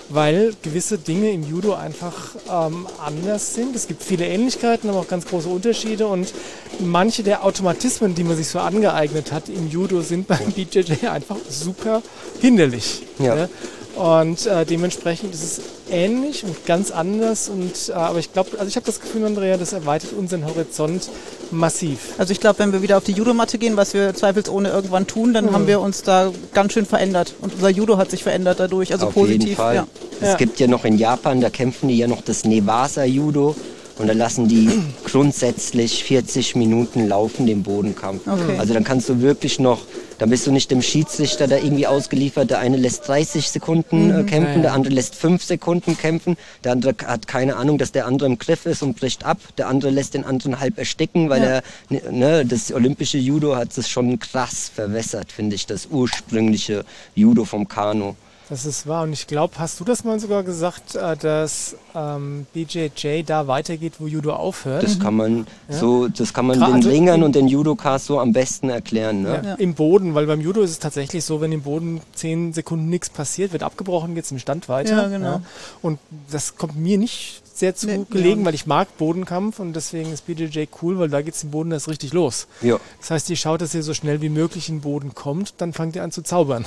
weil 0.09 0.55
gewisse 0.63 0.97
Dinge 0.97 1.31
im 1.31 1.47
Judo 1.47 1.75
einfach 1.75 2.31
ähm, 2.49 2.87
anders 3.05 3.53
sind. 3.53 3.75
Es 3.75 3.87
gibt 3.87 4.01
viele 4.01 4.25
Ähnlichkeiten, 4.25 4.89
aber 4.89 5.01
auch 5.01 5.07
ganz 5.07 5.27
große 5.27 5.47
Unterschiede 5.49 6.07
und 6.07 6.33
manche 6.79 7.21
der 7.21 7.45
Automatismen, 7.45 8.15
die 8.15 8.23
man 8.23 8.37
sich 8.37 8.47
so 8.47 8.57
angeeignet 8.57 9.31
hat 9.31 9.49
im 9.49 9.69
Judo, 9.69 10.01
sind 10.01 10.27
beim 10.27 10.51
BJJ 10.51 11.05
einfach 11.11 11.37
super 11.47 12.01
hinderlich. 12.41 13.03
Ja. 13.19 13.35
ne? 13.35 13.49
Und 13.95 14.47
äh, 14.47 14.65
dementsprechend 14.65 15.33
ist 15.35 15.43
es 15.43 15.61
ähnlich 15.91 16.43
und 16.43 16.65
ganz 16.65 16.89
anders. 16.89 17.47
Und, 17.47 17.89
äh, 17.89 17.93
aber 17.93 18.17
ich 18.17 18.33
glaube, 18.33 18.49
also 18.57 18.65
ich 18.67 18.75
habe 18.75 18.85
das 18.85 18.99
Gefühl, 18.99 19.23
Andrea, 19.25 19.55
das 19.57 19.71
erweitert 19.73 20.13
unseren 20.13 20.45
Horizont 20.45 21.09
massiv. 21.51 21.99
Also 22.17 22.31
ich 22.31 22.39
glaube, 22.39 22.57
wenn 22.59 22.73
wir 22.73 22.81
wieder 22.81 22.97
auf 22.97 23.03
die 23.03 23.11
Judomatte 23.11 23.59
gehen, 23.59 23.77
was 23.77 23.93
wir 23.93 24.15
zweifelsohne 24.15 24.69
irgendwann 24.69 25.05
tun, 25.05 25.33
dann 25.33 25.51
haben 25.53 25.67
wir 25.67 25.79
uns 25.79 26.01
da 26.01 26.31
ganz 26.53 26.73
schön 26.73 26.85
verändert. 26.87 27.35
Und 27.41 27.53
unser 27.53 27.69
Judo 27.69 27.97
hat 27.97 28.09
sich 28.09 28.23
verändert 28.23 28.59
dadurch, 28.59 28.91
also 28.91 29.07
Auf 29.07 29.13
positiv. 29.13 29.43
jeden 29.43 29.55
Fall. 29.55 29.75
Ja. 29.75 29.87
Es 30.21 30.29
Ja. 30.29 30.35
gibt 30.37 30.59
ja 30.59 30.65
noch 30.67 30.85
in 30.85 30.97
Japan, 30.97 31.39
da 31.41 31.51
kämpfen 31.51 31.87
die 31.89 31.97
ja 31.97 32.07
noch 32.07 32.21
das 32.21 32.45
Nevasa-Judo. 32.45 33.55
Und 33.99 34.07
da 34.07 34.13
lassen 34.13 34.47
die 34.47 34.69
grundsätzlich 35.05 36.03
40 36.03 36.55
Minuten 36.55 37.07
laufen, 37.07 37.45
den 37.45 37.61
Bodenkampf. 37.61 38.27
Okay. 38.27 38.57
Also 38.57 38.73
dann 38.73 38.83
kannst 38.83 39.07
du 39.07 39.21
wirklich 39.21 39.59
noch, 39.59 39.81
da 40.17 40.25
bist 40.25 40.47
du 40.47 40.51
nicht 40.51 40.71
dem 40.71 40.81
Schiedsrichter 40.81 41.47
da 41.47 41.57
irgendwie 41.57 41.85
ausgeliefert. 41.85 42.49
Der 42.49 42.59
eine 42.59 42.77
lässt 42.77 43.07
30 43.07 43.49
Sekunden 43.49 44.09
äh, 44.09 44.23
kämpfen, 44.23 44.49
Ja, 44.49 44.55
ja. 44.55 44.61
der 44.63 44.73
andere 44.73 44.93
lässt 44.95 45.15
5 45.15 45.43
Sekunden 45.43 45.95
kämpfen. 45.95 46.37
Der 46.63 46.71
andere 46.71 46.95
hat 47.05 47.27
keine 47.27 47.55
Ahnung, 47.55 47.77
dass 47.77 47.91
der 47.91 48.07
andere 48.07 48.27
im 48.29 48.39
Griff 48.39 48.65
ist 48.65 48.81
und 48.81 48.97
bricht 48.99 49.25
ab. 49.25 49.37
Der 49.57 49.67
andere 49.67 49.91
lässt 49.91 50.15
den 50.15 50.23
anderen 50.25 50.59
halb 50.59 50.79
ersticken, 50.79 51.29
weil 51.29 51.43
er, 51.43 51.63
ne, 52.11 52.45
das 52.45 52.71
olympische 52.73 53.19
Judo 53.19 53.55
hat 53.55 53.77
es 53.77 53.89
schon 53.89 54.17
krass 54.17 54.71
verwässert, 54.73 55.31
finde 55.31 55.55
ich, 55.55 55.67
das 55.67 55.87
ursprüngliche 55.91 56.83
Judo 57.13 57.45
vom 57.45 57.67
Kano. 57.67 58.15
Das 58.53 58.65
ist 58.67 58.85
wahr. 58.85 59.01
Und 59.03 59.13
ich 59.13 59.25
glaube, 59.25 59.55
hast 59.57 59.79
du 59.79 59.83
das 59.83 60.03
mal 60.03 60.19
sogar 60.19 60.43
gesagt, 60.43 60.93
äh, 60.93 61.17
dass 61.17 61.75
ähm, 61.95 62.45
BJJ 62.53 63.23
da 63.25 63.47
weitergeht, 63.47 63.93
wo 63.97 64.05
Judo 64.05 64.33
aufhört? 64.33 64.83
Das 64.83 64.99
kann 64.99 65.15
man 65.15 65.47
so, 65.69 66.07
das 66.07 66.35
kann 66.35 66.45
man 66.45 66.59
Gra- 66.59 66.67
den 66.67 66.73
also 66.75 66.89
Ringern 66.89 67.23
und 67.23 67.33
den 67.35 67.47
Judokas 67.47 68.05
so 68.05 68.19
am 68.19 68.31
besten 68.31 68.69
erklären. 68.69 69.23
Ne? 69.23 69.41
Ja, 69.43 69.53
Im 69.55 69.73
Boden, 69.73 70.13
weil 70.13 70.27
beim 70.27 70.39
Judo 70.39 70.61
ist 70.61 70.69
es 70.69 70.77
tatsächlich 70.77 71.25
so, 71.25 71.41
wenn 71.41 71.51
im 71.51 71.63
Boden 71.63 72.01
10 72.13 72.53
Sekunden 72.53 72.89
nichts 72.89 73.09
passiert, 73.09 73.53
wird 73.53 73.63
abgebrochen, 73.63 74.13
geht 74.13 74.25
es 74.25 74.31
im 74.31 74.37
Stand 74.37 74.69
weiter. 74.69 75.03
Ja, 75.03 75.07
genau. 75.07 75.41
Und 75.81 75.97
das 76.31 76.55
kommt 76.55 76.75
mir 76.77 76.99
nicht 76.99 77.41
sehr 77.55 77.73
zu 77.75 77.87
Nee, 77.87 78.05
gelegen, 78.09 78.41
ja. 78.41 78.45
weil 78.47 78.53
ich 78.55 78.67
mag 78.67 78.97
Bodenkampf 78.97 79.59
und 79.59 79.73
deswegen 79.73 80.11
ist 80.13 80.27
BJJ 80.27 80.65
cool, 80.83 80.99
weil 80.99 81.09
da 81.09 81.21
geht 81.23 81.33
es 81.33 81.43
im 81.43 81.49
Boden 81.51 81.71
erst 81.71 81.87
richtig 81.87 82.13
los. 82.13 82.45
Ja. 82.61 82.77
Das 82.99 83.09
heißt, 83.11 83.29
ihr 83.31 83.35
schaut, 83.35 83.61
dass 83.61 83.73
ihr 83.73 83.81
so 83.83 83.93
schnell 83.95 84.21
wie 84.21 84.29
möglich 84.29 84.69
in 84.69 84.75
den 84.77 84.81
Boden 84.81 85.15
kommt, 85.15 85.55
dann 85.57 85.73
fangt 85.73 85.95
ihr 85.95 86.03
an 86.03 86.11
zu 86.11 86.21
zaubern. 86.21 86.65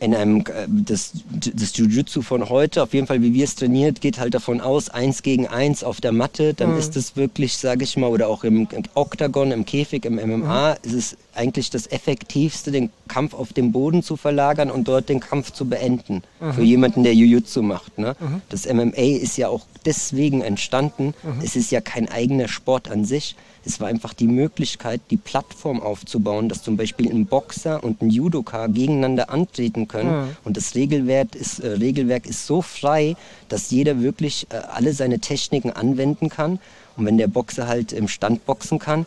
In 0.00 0.14
einem, 0.14 0.40
äh, 0.40 0.66
das, 0.68 1.12
das 1.30 1.76
Jiu-Jitsu 1.76 2.22
von 2.22 2.48
heute, 2.48 2.82
auf 2.82 2.94
jeden 2.94 3.06
Fall 3.06 3.22
wie 3.22 3.32
wir 3.34 3.44
es 3.44 3.54
trainiert, 3.54 4.00
geht 4.00 4.18
halt 4.18 4.34
davon 4.34 4.60
aus, 4.60 4.88
eins 4.88 5.22
gegen 5.22 5.46
eins 5.46 5.84
auf 5.84 6.00
der 6.00 6.12
Matte, 6.12 6.54
dann 6.54 6.76
ist 6.76 6.96
es 6.96 7.16
wirklich, 7.16 7.56
sage 7.56 7.84
ich 7.84 7.96
mal, 7.96 8.08
oder 8.08 8.28
auch 8.28 8.42
im, 8.42 8.66
im 8.72 8.82
Oktagon, 8.94 9.52
im 9.52 9.64
Käfig, 9.64 10.04
im 10.04 10.16
MMA, 10.16 10.72
ist 10.82 10.92
es 10.94 11.16
eigentlich 11.34 11.70
das 11.70 11.86
Effektivste, 11.86 12.70
den 12.70 12.90
Kampf 13.08 13.34
auf 13.34 13.52
dem 13.52 13.72
Boden 13.72 14.02
zu 14.02 14.16
verlagern 14.16 14.70
und 14.70 14.88
dort 14.88 15.08
den 15.08 15.20
Kampf 15.20 15.52
zu 15.52 15.68
beenden. 15.68 16.22
Für 16.52 16.62
jemanden, 16.62 17.02
der 17.02 17.14
Jiu-Jitsu 17.14 17.62
macht. 17.62 17.98
Ne? 17.98 18.16
Das 18.48 18.66
MMA 18.66 19.18
ist 19.20 19.36
ja 19.36 19.48
auch 19.48 19.66
deswegen 19.84 20.42
entstanden. 20.42 21.14
Es 21.42 21.56
ist 21.56 21.70
ja 21.70 21.80
kein 21.80 22.08
eigener 22.08 22.48
Sport 22.48 22.90
an 22.90 23.04
sich. 23.04 23.36
Es 23.64 23.78
war 23.78 23.88
einfach 23.88 24.14
die 24.14 24.26
Möglichkeit, 24.26 25.00
die 25.10 25.18
Plattform 25.18 25.80
aufzubauen, 25.82 26.48
dass 26.48 26.62
zum 26.62 26.76
Beispiel 26.76 27.10
ein 27.10 27.26
Boxer 27.26 27.84
und 27.84 28.00
ein 28.00 28.08
Judoka 28.10 28.68
gegeneinander 28.68 29.30
antreten 29.30 29.86
können. 29.86 30.34
Und 30.44 30.56
das 30.56 30.74
Regelwerk 30.74 31.34
ist, 31.34 31.60
äh, 31.60 31.68
Regelwerk 31.68 32.26
ist 32.26 32.46
so 32.46 32.62
frei, 32.62 33.16
dass 33.48 33.70
jeder 33.70 34.00
wirklich 34.00 34.46
äh, 34.50 34.56
alle 34.56 34.94
seine 34.94 35.18
Techniken 35.18 35.70
anwenden 35.70 36.30
kann. 36.30 36.58
Und 36.96 37.06
wenn 37.06 37.18
der 37.18 37.28
Boxer 37.28 37.66
halt 37.66 37.92
im 37.92 38.08
Stand 38.08 38.46
boxen 38.46 38.78
kann, 38.78 39.06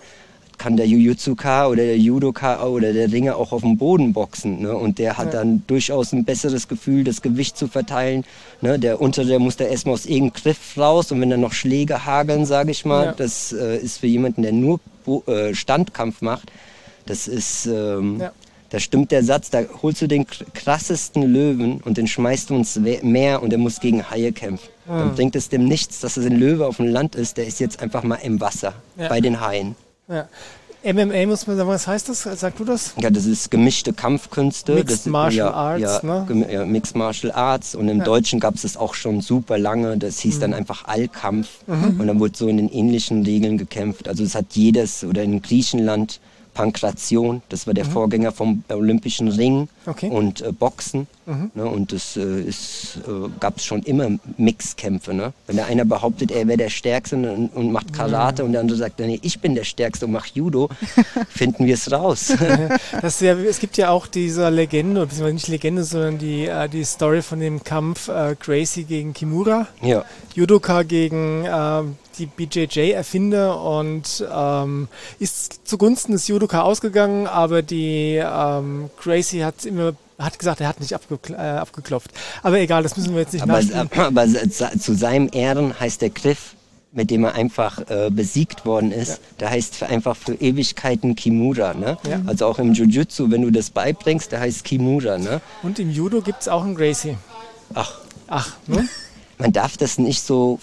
kann 0.58 0.78
der 0.78 0.88
Jujutsuka 0.88 1.68
oder 1.68 1.84
der 1.84 1.98
Judoka 1.98 2.64
oder 2.66 2.94
der 2.94 3.12
Ringer 3.12 3.36
auch 3.38 3.52
auf 3.52 3.62
dem 3.62 3.78
Boden 3.78 4.14
boxen. 4.14 4.62
Ne? 4.62 4.76
Und 4.76 5.00
der 5.00 5.18
hat 5.18 5.34
dann 5.34 5.64
durchaus 5.68 6.14
ein 6.14 6.24
besseres 6.26 6.68
Gefühl, 6.68 7.04
das 7.04 7.22
Gewicht 7.22 7.58
zu 7.58 7.68
verteilen. 7.68 8.24
Ne? 8.62 8.80
Der 8.80 9.02
untere 9.02 9.26
der 9.26 9.40
muss 9.40 9.58
da 9.58 9.66
erstmal 9.66 9.94
aus 9.96 10.06
irgendeinem 10.06 10.34
Griff 10.44 10.78
raus 10.78 11.12
und 11.12 11.22
wenn 11.22 11.30
dann 11.30 11.42
noch 11.42 11.54
Schläge 11.54 12.06
hageln, 12.06 12.46
sage 12.46 12.72
ich 12.72 12.86
mal, 12.86 13.06
Ja. 13.08 13.12
das 13.14 13.52
äh, 13.54 13.78
ist 13.78 14.00
für 14.00 14.08
jemanden, 14.08 14.42
der 14.44 14.52
nur 14.54 14.80
Bo 15.06 15.24
äh, 15.28 15.54
Standkampf 15.54 16.22
macht, 16.22 16.52
das 17.06 17.28
ist, 17.28 17.66
ähm, 17.66 18.20
Ja. 18.22 18.32
da 18.70 18.80
stimmt 18.80 19.12
der 19.12 19.24
Satz, 19.24 19.50
da 19.50 19.64
holst 19.82 20.02
du 20.02 20.08
den 20.08 20.26
kr- 20.26 20.46
krassesten 20.54 21.24
Löwen 21.24 21.82
und 21.84 21.98
den 21.98 22.08
schmeißt 22.08 22.50
du 22.50 22.56
ins 22.56 22.80
Meer 23.02 23.44
und 23.44 23.50
der 23.50 23.60
muss 23.60 23.80
gegen 23.80 24.10
Haie 24.10 24.32
kämpfen. 24.32 24.70
Dann 24.86 25.16
bringt 25.16 25.36
es 25.38 25.48
dem 25.48 25.66
nichts, 25.66 26.02
dass 26.02 26.18
es 26.18 26.26
ein 26.26 26.38
Löwe 26.38 26.66
auf 26.68 26.76
dem 26.78 26.88
Land 26.88 27.16
ist, 27.16 27.38
der 27.38 27.48
ist 27.48 27.60
jetzt 27.62 27.82
einfach 27.82 28.04
mal 28.04 28.16
im 28.24 28.42
Wasser 28.42 28.74
Ja. 28.98 29.08
bei 29.08 29.22
den 29.22 29.40
Haien. 29.40 29.76
Ja. 30.08 30.28
MMA 30.86 31.26
muss 31.28 31.48
man 31.48 31.56
sagen, 31.56 31.70
was 31.70 31.88
heißt 31.88 32.10
das? 32.10 32.24
Sag 32.24 32.58
du 32.58 32.66
das? 32.66 32.94
Ja, 33.00 33.10
das 33.10 33.26
ist 33.26 33.50
gemischte 33.50 33.94
Kampfkünste. 33.94 34.74
Mixed 34.74 34.92
das, 34.92 35.06
Martial 35.06 35.48
ja, 35.48 35.54
Arts, 35.54 36.02
ja, 36.04 36.26
ne? 36.26 36.48
Ja, 36.52 36.66
Mixed 36.66 36.98
Martial 36.98 37.32
Arts. 37.32 37.74
Und 37.74 37.88
im 37.88 38.00
Ja. 38.00 38.04
Deutschen 38.04 38.42
gab 38.42 38.56
es 38.56 38.64
das 38.64 38.76
auch 38.76 38.94
schon 38.94 39.22
super 39.22 39.58
lange. 39.58 39.98
Das 39.98 40.20
hieß 40.20 40.36
Mhm. 40.38 40.42
dann 40.42 40.54
einfach 40.54 40.84
Allkampf. 40.86 41.48
Und 41.68 42.06
dann 42.06 42.20
wurde 42.20 42.38
so 42.38 42.50
in 42.50 42.58
den 42.58 42.68
ähnlichen 42.70 43.24
Regeln 43.24 43.58
gekämpft. 43.58 44.10
Also 44.10 44.26
es 44.26 44.36
hat 44.36 44.48
jedes, 44.54 45.06
oder 45.06 45.24
in 45.24 45.42
Griechenland 45.42 46.20
Pankration, 46.54 47.42
das 47.50 47.68
war 47.68 47.74
der 47.74 47.86
Vorgänger 47.86 48.32
vom 48.32 48.64
Olympischen 48.70 49.28
Ring 49.30 49.54
Mhm. 49.54 49.68
Okay. 49.86 50.10
Mhm. 50.10 50.16
und 50.16 50.42
äh, 50.42 50.52
Boxen. 50.52 51.08
Ne, 51.26 51.66
und 51.66 51.94
das 51.94 52.18
äh, 52.18 52.22
äh, 52.22 52.52
gab 53.40 53.56
es 53.56 53.64
schon 53.64 53.82
immer 53.84 54.10
Mixkämpfe. 54.38 55.14
Ne? 55.14 55.32
Wenn 55.48 55.56
der 55.56 55.68
einer 55.68 55.86
behauptet, 55.86 56.32
er 56.32 56.46
wäre 56.50 56.58
der 56.58 56.70
Stärkste 56.70 57.16
und, 57.16 57.48
und 57.48 57.72
macht 57.72 57.94
Karate 57.94 58.44
und 58.44 58.52
der 58.52 58.60
andere 58.60 58.78
sagt, 58.78 59.00
nee, 59.00 59.20
ich 59.22 59.40
bin 59.40 59.56
der 59.56 59.64
Stärkste 59.64 60.06
und 60.06 60.12
mach 60.12 60.26
Judo, 60.26 60.68
finden 61.30 61.66
wir 61.66 61.76
es 61.76 61.90
raus. 61.92 62.34
Das 63.02 63.22
ja, 63.22 63.34
es 63.36 63.60
gibt 63.60 63.78
ja 63.78 63.90
auch 63.90 64.08
diese 64.08 64.50
Legende, 64.50 65.02
beziehungsweise 65.02 65.34
nicht 65.34 65.48
Legende, 65.48 65.84
sondern 65.86 66.18
die, 66.18 66.46
äh, 66.46 66.68
die 66.68 66.84
Story 66.84 67.22
von 67.22 67.40
dem 67.40 67.64
Kampf 67.64 68.10
äh, 68.10 68.36
Gracie 68.38 68.84
gegen 68.84 69.14
Kimura. 69.14 69.68
ja. 69.82 70.04
Judoka 70.36 70.84
gegen 70.84 71.46
ähm, 71.48 71.96
die 72.18 72.26
BJJ-Erfinder 72.26 73.62
und 73.62 74.26
ähm, 74.34 74.88
ist 75.20 75.68
zugunsten 75.68 76.12
des 76.14 76.28
Judoka 76.44 76.62
ausgegangen, 76.62 77.26
aber 77.26 77.62
die 77.62 78.22
ähm, 78.22 78.90
Gracie 79.02 79.46
hat 79.46 79.66
immer 79.66 79.94
hat 80.20 80.38
gesagt, 80.38 80.62
er 80.62 80.68
hat 80.68 80.80
nicht 80.80 80.94
abgekl 80.94 81.34
äh, 81.34 81.38
abgeklopft. 81.38 82.12
Aber 82.44 82.60
egal, 82.60 82.84
das 82.84 82.96
müssen 82.98 83.14
wir 83.14 83.22
jetzt 83.22 83.34
nicht 83.34 83.42
Aber, 83.42 83.54
nachspielen. 83.54 83.90
aber 83.98 84.28
zu 84.28 84.94
seinem 84.94 85.30
Ehren 85.32 85.80
heißt 85.80 86.02
der 86.02 86.12
Griff, 86.12 86.56
mit 86.92 87.10
dem 87.10 87.24
er 87.24 87.34
einfach 87.34 87.80
äh, 87.90 88.10
besiegt 88.12 88.66
worden 88.66 88.92
ist, 88.92 89.22
der 89.40 89.50
heißt 89.50 89.76
für 89.76 89.88
einfach 89.88 90.16
für 90.16 90.36
Ewigkeiten 90.36 91.16
Kimura. 91.16 91.74
Ne? 91.74 91.98
Ja. 92.08 92.22
Also 92.28 92.46
auch 92.46 92.60
im 92.60 92.74
Jiu-Jitsu, 92.74 93.32
wenn 93.32 93.42
du 93.42 93.52
das 93.52 93.70
beibringst, 93.72 94.32
der 94.32 94.42
heißt 94.42 94.64
Kimura. 94.64 95.18
Ne? 95.18 95.42
Und 95.64 95.80
im 95.80 95.90
Judo 95.90 96.22
gibt 96.22 96.42
es 96.42 96.48
auch 96.48 96.64
einen 96.64 96.76
Gracie. 96.76 97.18
Ach, 97.74 98.00
Ach, 98.28 98.54
ne? 98.68 98.88
man 99.44 99.52
darf 99.52 99.76
das 99.76 99.98
nicht 99.98 100.22
so, 100.22 100.58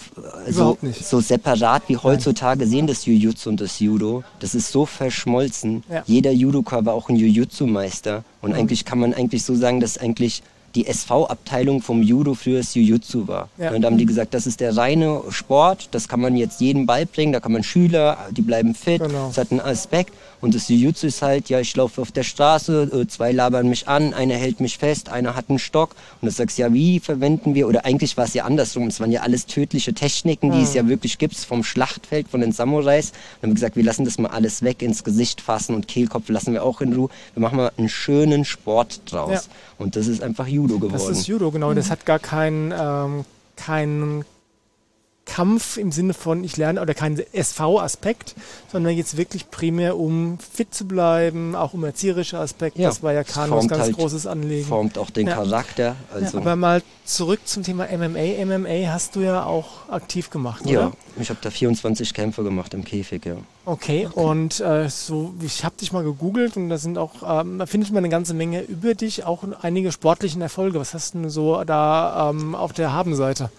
so, 0.49 0.75
nicht. 0.81 1.05
so 1.05 1.21
separat 1.21 1.83
wie 1.87 1.97
heutzutage 1.97 2.65
sehen, 2.65 2.87
das 2.87 3.05
Jiu-Jitsu 3.05 3.49
und 3.49 3.61
das 3.61 3.79
Judo. 3.79 4.23
Das 4.39 4.55
ist 4.55 4.71
so 4.71 4.87
verschmolzen. 4.87 5.83
Ja. 5.87 6.01
Jeder 6.07 6.31
Judoka 6.31 6.83
war 6.83 6.95
auch 6.95 7.07
ein 7.07 7.15
Jiu-Jitsu-Meister. 7.15 8.23
Und 8.41 8.53
eigentlich 8.55 8.83
kann 8.83 8.97
man 8.97 9.13
eigentlich 9.13 9.43
so 9.43 9.53
sagen, 9.53 9.81
dass 9.81 9.99
eigentlich 9.99 10.41
die 10.75 10.87
SV-Abteilung 10.87 11.81
vom 11.81 12.01
Judo 12.01 12.33
früher 12.33 12.59
das 12.59 12.73
Jiu-Jitsu 12.73 13.27
war. 13.27 13.49
Ja. 13.57 13.71
Und 13.71 13.81
da 13.81 13.87
haben 13.87 13.97
die 13.97 14.05
gesagt, 14.05 14.33
das 14.33 14.47
ist 14.47 14.59
der 14.59 14.75
reine 14.75 15.21
Sport, 15.29 15.89
das 15.91 16.07
kann 16.07 16.21
man 16.21 16.35
jetzt 16.35 16.61
jedem 16.61 16.85
beibringen, 16.85 17.33
da 17.33 17.39
kann 17.39 17.51
man 17.51 17.63
Schüler, 17.63 18.17
die 18.31 18.41
bleiben 18.41 18.73
fit, 18.75 19.01
Genau. 19.01 19.27
das 19.27 19.37
hat 19.37 19.51
einen 19.51 19.61
Aspekt. 19.61 20.13
Und 20.39 20.55
das 20.55 20.69
Jiu-Jitsu 20.69 21.05
ist 21.07 21.21
halt, 21.21 21.49
ja, 21.49 21.59
ich 21.59 21.75
laufe 21.75 22.01
auf 22.01 22.11
der 22.11 22.23
Straße, 22.23 22.89
äh, 22.91 23.07
zwei 23.07 23.31
labern 23.31 23.69
mich 23.69 23.87
an, 23.87 24.13
einer 24.15 24.33
hält 24.33 24.59
mich 24.59 24.79
fest, 24.79 25.09
einer 25.09 25.35
hat 25.35 25.49
einen 25.49 25.59
Stock. 25.59 25.91
Und 26.19 26.25
du 26.25 26.31
sagst, 26.31 26.57
ja, 26.57 26.73
wie 26.73 26.99
verwenden 26.99 27.53
wir, 27.53 27.67
oder 27.67 27.85
eigentlich 27.85 28.17
war 28.17 28.25
es 28.25 28.33
ja 28.33 28.45
andersrum, 28.45 28.87
es 28.87 28.99
waren 28.99 29.11
ja 29.11 29.21
alles 29.21 29.45
tödliche 29.45 29.93
Techniken, 29.93 30.51
die 30.51 30.63
es 30.63 30.73
ja 30.73 30.87
wirklich 30.87 31.19
gibt, 31.19 31.35
vom 31.35 31.63
Schlachtfeld, 31.63 32.27
von 32.27 32.41
den 32.41 32.53
Samurais. 32.53 33.11
Dann 33.11 33.19
haben 33.43 33.49
wir 33.51 33.53
gesagt, 33.55 33.75
wir 33.75 33.83
lassen 33.83 34.03
das 34.03 34.17
mal 34.17 34.29
alles 34.29 34.63
weg, 34.63 34.81
ins 34.81 35.03
Gesicht 35.03 35.41
fassen 35.41 35.75
und 35.75 35.87
Kehlkopf 35.87 36.27
lassen 36.29 36.53
wir 36.53 36.63
auch 36.63 36.81
in 36.81 36.93
Ruhe. 36.93 37.09
Wir 37.35 37.41
machen 37.41 37.57
mal 37.57 37.71
einen 37.77 37.89
schönen 37.89 38.43
Sport 38.43 39.01
draus. 39.11 39.31
Ja. 39.31 39.41
Und 39.77 39.95
das 39.95 40.07
ist 40.07 40.23
einfach 40.23 40.47
Judo 40.47 40.60
geworden. 40.67 40.93
Das 40.93 41.09
ist 41.09 41.27
Judo, 41.27 41.51
genau. 41.51 41.73
Das 41.73 41.89
hat 41.89 42.05
gar 42.05 42.19
keinen 42.19 42.73
ähm, 42.77 43.25
keinen 43.55 44.25
Kampf 45.31 45.77
im 45.77 45.93
Sinne 45.93 46.13
von 46.13 46.43
ich 46.43 46.57
lerne 46.57 46.81
oder 46.81 46.93
keinen 46.93 47.17
SV-Aspekt, 47.33 48.35
sondern 48.69 48.97
jetzt 48.97 49.15
wirklich 49.15 49.49
primär 49.49 49.97
um 49.97 50.37
fit 50.39 50.73
zu 50.73 50.85
bleiben, 50.85 51.55
auch 51.55 51.73
um 51.73 51.85
erzieherischer 51.85 52.41
Aspekt. 52.41 52.77
Ja, 52.77 52.89
das 52.89 53.01
war 53.01 53.13
ja 53.13 53.23
Kanos 53.23 53.67
ganz 53.69 53.83
halt- 53.83 53.95
großes 53.95 54.27
Anliegen. 54.27 54.67
formt 54.67 54.97
auch 54.97 55.09
den 55.09 55.27
Ja. 55.27 55.35
Charakter. 55.35 55.95
Also, 56.13 56.39
Aber 56.39 56.57
mal 56.57 56.83
zurück 57.05 57.39
zum 57.45 57.63
Thema 57.63 57.85
MMA. 57.89 58.43
MMA 58.45 58.91
hast 58.91 59.15
du 59.15 59.21
ja 59.21 59.45
auch 59.45 59.87
aktiv 59.89 60.29
gemacht, 60.31 60.65
ja, 60.65 60.87
oder? 60.87 60.91
ich 61.19 61.29
habe 61.29 61.39
da 61.41 61.49
24 61.49 62.13
Kämpfe 62.13 62.43
gemacht 62.43 62.73
im 62.73 62.83
Käfig, 62.83 63.25
ja. 63.25 63.35
Okay, 63.63 64.09
und 64.13 64.59
äh, 64.59 64.89
so, 64.89 65.33
ich 65.41 65.63
habe 65.63 65.75
dich 65.79 65.93
mal 65.93 66.03
gegoogelt 66.03 66.57
und 66.57 66.67
da 66.69 66.77
sind 66.77 66.97
auch, 66.97 67.41
ähm, 67.41 67.57
da 67.59 67.65
findet 67.67 67.91
man 67.91 67.99
eine 67.99 68.09
ganze 68.09 68.33
Menge 68.33 68.61
über 68.63 68.95
dich, 68.95 69.23
auch 69.23 69.43
einige 69.61 69.91
sportlichen 69.93 70.41
Erfolge. 70.41 70.79
Was 70.79 70.93
hast 70.93 71.13
du 71.13 71.19
denn 71.19 71.29
so 71.29 71.63
da 71.63 72.29
ähm, 72.31 72.53
auf 72.55 72.73
der 72.73 72.91
Habenseite? 72.91 73.49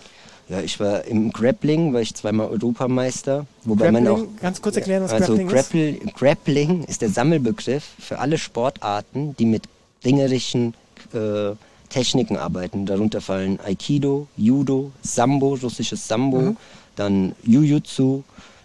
Ja, 0.52 0.60
ich 0.60 0.78
war 0.78 1.04
im 1.06 1.32
Grappling, 1.32 1.94
war 1.94 2.02
ich 2.02 2.14
zweimal 2.14 2.48
Europameister. 2.48 3.46
Wobei 3.64 3.90
man 3.90 4.06
auch, 4.06 4.16
Grappling, 4.18 4.36
ganz 4.38 4.60
kurz 4.60 4.76
erklären, 4.76 5.02
was 5.02 5.10
also 5.10 5.34
Grappling 5.34 5.48
ist. 5.48 5.54
Grapple, 5.54 6.12
Grappling 6.12 6.84
ist 6.84 7.00
der 7.00 7.08
Sammelbegriff 7.08 7.82
für 7.98 8.18
alle 8.18 8.36
Sportarten, 8.36 9.34
die 9.38 9.46
mit 9.46 9.62
ringerischen 10.04 10.74
äh, 11.14 11.52
Techniken 11.88 12.36
arbeiten. 12.36 12.84
Darunter 12.84 13.22
fallen 13.22 13.60
Aikido, 13.64 14.26
Judo, 14.36 14.92
Sambo, 15.00 15.54
russisches 15.54 16.06
Sambo, 16.06 16.38
Mhm. 16.42 16.56
dann 16.96 17.32
Jujutsu 17.44 18.22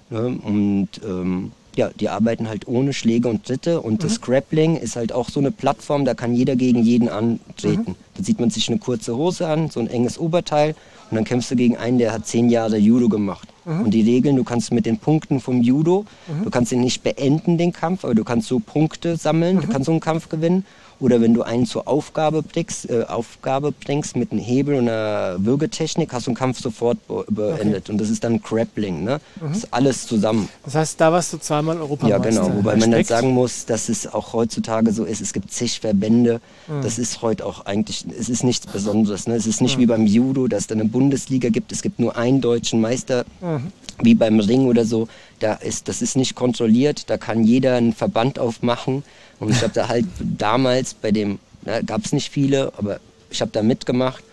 ne, 0.09 0.37
und 0.43 0.89
ähm, 1.05 1.53
ja, 1.77 1.89
die 1.97 2.09
arbeiten 2.09 2.49
halt 2.49 2.67
ohne 2.67 2.91
Schläge 2.91 3.29
und 3.29 3.45
Tritte 3.45 3.81
und 3.81 3.93
Mhm. 3.93 3.97
das 3.99 4.19
Grappling 4.21 4.75
ist 4.77 4.95
halt 4.95 5.13
auch 5.13 5.29
so 5.29 5.39
eine 5.39 5.51
Plattform, 5.51 6.03
da 6.05 6.13
kann 6.13 6.33
jeder 6.33 6.55
gegen 6.55 6.81
jeden 6.83 7.07
antreten. 7.07 7.91
Mhm. 7.91 7.95
Da 8.15 8.23
sieht 8.23 8.39
man 8.39 8.49
sich 8.49 8.67
eine 8.69 8.79
kurze 8.79 9.15
Hose 9.15 9.47
an, 9.47 9.69
so 9.69 9.79
ein 9.79 9.87
enges 9.87 10.17
Oberteil 10.17 10.75
und 11.09 11.15
dann 11.15 11.23
kämpfst 11.23 11.51
du 11.51 11.55
gegen 11.55 11.77
einen, 11.77 11.99
der 11.99 12.11
hat 12.11 12.25
zehn 12.25 12.49
Jahre 12.49 12.77
Judo 12.77 13.07
gemacht. 13.09 13.47
Mhm. 13.65 13.81
Und 13.81 13.91
die 13.93 14.01
Regeln, 14.01 14.35
du 14.35 14.43
kannst 14.43 14.73
mit 14.73 14.85
den 14.85 14.97
Punkten 14.97 15.39
vom 15.39 15.61
Judo, 15.61 16.05
du 16.43 16.49
kannst 16.49 16.71
ihn 16.71 16.81
nicht 16.81 17.03
beenden, 17.03 17.57
den 17.57 17.71
Kampf, 17.73 18.03
aber 18.03 18.15
du 18.15 18.23
kannst 18.23 18.47
so 18.47 18.59
Punkte 18.59 19.15
sammeln, 19.15 19.57
Mhm. 19.57 19.61
du 19.61 19.67
kannst 19.67 19.85
so 19.85 19.91
einen 19.91 20.01
Kampf 20.01 20.29
gewinnen. 20.29 20.65
Oder 20.99 21.21
wenn 21.21 21.33
du 21.35 21.43
einen 21.43 21.65
zur 21.67 21.87
Aufgabe 21.87 22.41
bringst, 22.41 22.89
äh, 22.89 23.03
Aufgabe 23.07 23.71
bringst 23.71 24.15
mit 24.15 24.31
einem 24.31 24.41
Hebel 24.41 24.75
und 24.75 24.89
einer 24.89 25.35
Würgetechnik, 25.37 26.11
hast 26.11 26.25
du 26.25 26.31
einen 26.31 26.35
Kampf 26.37 26.59
sofort 26.59 26.97
be- 27.07 27.23
beendet. 27.29 27.89
Und 27.89 27.99
das 27.99 28.09
ist 28.09 28.23
dann 28.23 28.41
Grappling, 28.41 29.03
ne? 29.03 29.19
Mhm. 29.39 29.47
Das 29.49 29.57
ist 29.59 29.73
alles 29.73 30.07
zusammen. 30.07 30.49
Das 30.65 30.73
heißt, 30.75 30.99
da 30.99 31.11
warst 31.11 31.31
du 31.33 31.37
zweimal 31.37 31.75
Ja, 31.75 31.81
Europameister. 31.83 32.29
genau. 32.29 32.55
Wobei 32.55 32.75
man 32.77 32.89
dann 32.91 33.03
sagen 33.03 33.31
muss, 33.31 33.65
dass 33.65 33.89
es 33.89 34.11
auch 34.11 34.33
heutzutage 34.33 34.91
so 34.91 35.03
ist. 35.03 35.21
Es 35.21 35.33
gibt 35.33 35.51
zig 35.51 35.79
Verbände. 35.79 36.41
Mhm. 36.67 36.81
Das 36.81 36.97
ist 36.97 37.21
heute 37.21 37.45
auch 37.45 37.65
eigentlich, 37.65 38.03
es 38.19 38.27
ist 38.29 38.43
nichts 38.43 38.65
Besonderes. 38.65 39.27
Ne? 39.27 39.35
Es 39.35 39.45
ist 39.45 39.61
nicht 39.61 39.77
wie 39.77 39.85
beim 39.85 40.07
Judo, 40.07 40.47
dass 40.47 40.61
es 40.61 40.67
da 40.67 40.73
eine 40.75 40.85
Bundesliga 40.85 41.49
gibt. 41.49 41.71
Es 41.71 41.81
gibt 41.83 41.99
nur 41.99 42.17
einen 42.17 42.41
deutschen 42.41 42.81
Meister, 42.81 43.25
Mhm. 43.41 43.71
Wie 44.01 44.15
beim 44.15 44.39
Ring 44.39 44.67
oder 44.67 44.85
so. 44.85 45.07
Da 45.39 45.53
ist, 45.53 45.87
das 45.87 46.01
ist 46.01 46.15
nicht 46.15 46.35
kontrolliert. 46.35 47.09
Da 47.09 47.17
kann 47.17 47.43
jeder 47.43 47.75
einen 47.75 47.93
Verband 47.93 48.39
aufmachen. 48.39 49.03
Und 49.39 49.51
ich 49.51 49.61
habe 49.61 49.73
da 49.73 49.87
halt 49.87 50.05
damals 50.19 50.93
bei 50.93 51.11
dem, 51.11 51.39
na, 51.63 51.81
gab 51.81 52.05
es 52.05 52.13
nicht 52.13 52.31
viele, 52.31 52.73
aber 52.77 52.99
ich 53.29 53.41
habe 53.41 53.51
da 53.51 53.61
mitgemacht 53.61 54.23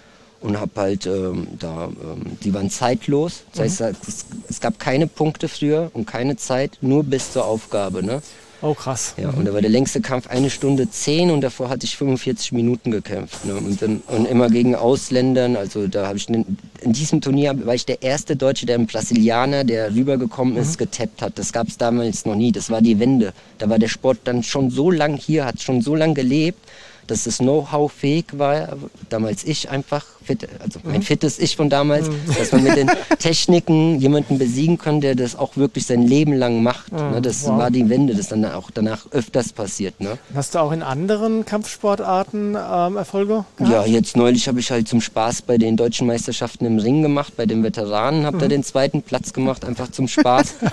und 0.41 0.61
habe 0.61 0.73
halt 0.77 1.07
ähm, 1.07 1.49
da, 1.59 1.87
ähm, 1.87 2.39
die 2.43 2.53
waren 2.53 2.71
zeitlos. 2.71 3.45
Das 3.53 3.61
heißt, 3.61 3.81
es, 4.07 4.27
es 4.49 4.61
gab 4.61 4.79
keine 4.79 5.07
Punkte 5.07 5.49
früher 5.49 5.91
und 5.95 6.07
keine 6.07 6.37
Zeit, 6.37 6.79
nur 6.81 7.03
bis 7.03 7.33
zur 7.33 7.47
Aufgabe. 7.47 8.03
Ne? 8.03 8.23
Oh, 8.65 8.73
krass. 8.73 9.13
Ja, 9.19 9.29
und 9.29 9.45
da 9.45 9.53
war 9.53 9.61
der 9.61 9.69
längste 9.69 10.01
Kampf 10.01 10.27
eine 10.29 10.49
Stunde 10.49 10.89
zehn 10.89 11.31
und 11.31 11.43
davor 11.43 11.69
hatte 11.69 11.85
ich 11.85 11.99
45 11.99 12.53
Minuten 12.53 12.91
gekämpft. 12.91 13.45
Ne? 13.45 13.57
Und, 13.57 13.83
dann, 13.83 14.01
und 14.07 14.25
immer 14.25 14.49
gegen 14.49 14.75
Ausländern. 14.75 15.55
Also 15.55 15.87
da 15.87 16.07
habe 16.07 16.17
ich 16.17 16.31
in, 16.31 16.57
in 16.81 16.95
diesem 16.95 17.21
Turnier 17.21 17.55
war 17.67 17.75
ich 17.75 17.85
der 17.85 18.01
erste 18.01 18.37
Deutsche, 18.37 18.65
der 18.65 18.77
einen 18.77 18.87
Brasilianer, 18.87 19.65
der 19.65 19.95
rübergekommen 19.95 20.57
ist, 20.57 20.79
getappt 20.79 21.21
hat. 21.21 21.39
Das 21.39 21.53
gab 21.53 21.69
es 21.69 21.77
damals 21.77 22.25
noch 22.25 22.37
nie. 22.37 22.53
Das 22.53 22.71
war 22.71 22.81
die 22.81 22.99
Wende. 22.99 23.35
Da 23.59 23.69
war 23.69 23.79
der 23.79 23.89
Sport 23.89 24.21
dann 24.25 24.43
schon 24.43 24.71
so 24.71 24.91
lang 24.91 25.19
hier, 25.19 25.45
hat 25.45 25.61
schon 25.61 25.83
so 25.83 25.95
lang 25.95 26.15
gelebt, 26.15 26.67
dass 27.07 27.25
das 27.25 27.39
Know-how 27.39 27.93
fähig 27.93 28.25
war. 28.33 28.79
Damals 29.11 29.45
ich 29.45 29.69
einfach 29.69 30.07
fit, 30.25 30.49
also 30.61 30.81
mein 30.83 31.03
fittes 31.03 31.39
Ich 31.39 31.57
von 31.57 31.71
damals, 31.71 32.09
dass 32.39 32.53
man 32.53 32.65
mit 32.65 32.77
den 32.77 32.91
Techniken 33.19 34.01
jemanden 34.01 34.39
besiegen 34.39 34.79
kann, 34.79 35.01
der 35.01 35.15
das 35.15 35.37
auch 35.37 35.57
wirklich 35.57 35.87
sein 35.87 36.03
Leben 36.03 36.33
lang 36.33 36.63
macht. 36.63 36.93
Ne? 36.93 37.21
Das 37.23 37.45
wow. 37.45 37.59
war 37.59 37.71
die 37.71 37.89
Wende, 37.89 38.15
das 38.15 38.29
dann 38.29 38.45
auch 38.45 38.71
danach 38.73 39.07
öfters 39.13 39.53
passiert. 39.53 40.01
Ne? 40.01 40.19
Hast 40.35 40.55
du 40.55 40.59
auch 40.59 40.73
in 40.73 40.83
anderen 40.83 41.45
Kampfsportarten 41.45 42.57
ähm, 42.57 42.97
Erfolge 42.97 43.45
gehabt? 43.57 43.73
Ja, 43.73 43.85
jetzt 43.87 44.17
neulich 44.17 44.49
habe 44.49 44.61
ich 44.61 44.71
halt 44.71 44.89
zum 44.89 45.01
Spaß 45.01 45.43
bei 45.43 45.59
den 45.59 45.77
deutschen 45.77 46.07
Meisterschaften 46.07 46.65
im 46.67 46.79
Ring 46.79 47.03
gemacht, 47.03 47.35
bei 47.37 47.47
den 47.47 47.63
Veteranen, 47.63 48.27
habe 48.27 48.39
da 48.39 48.49
den 48.49 48.65
zweiten 48.65 49.03
Platz 49.03 49.33
gemacht, 49.33 49.65
einfach 49.65 49.91
zum 49.91 50.09
Spaß. 50.09 50.55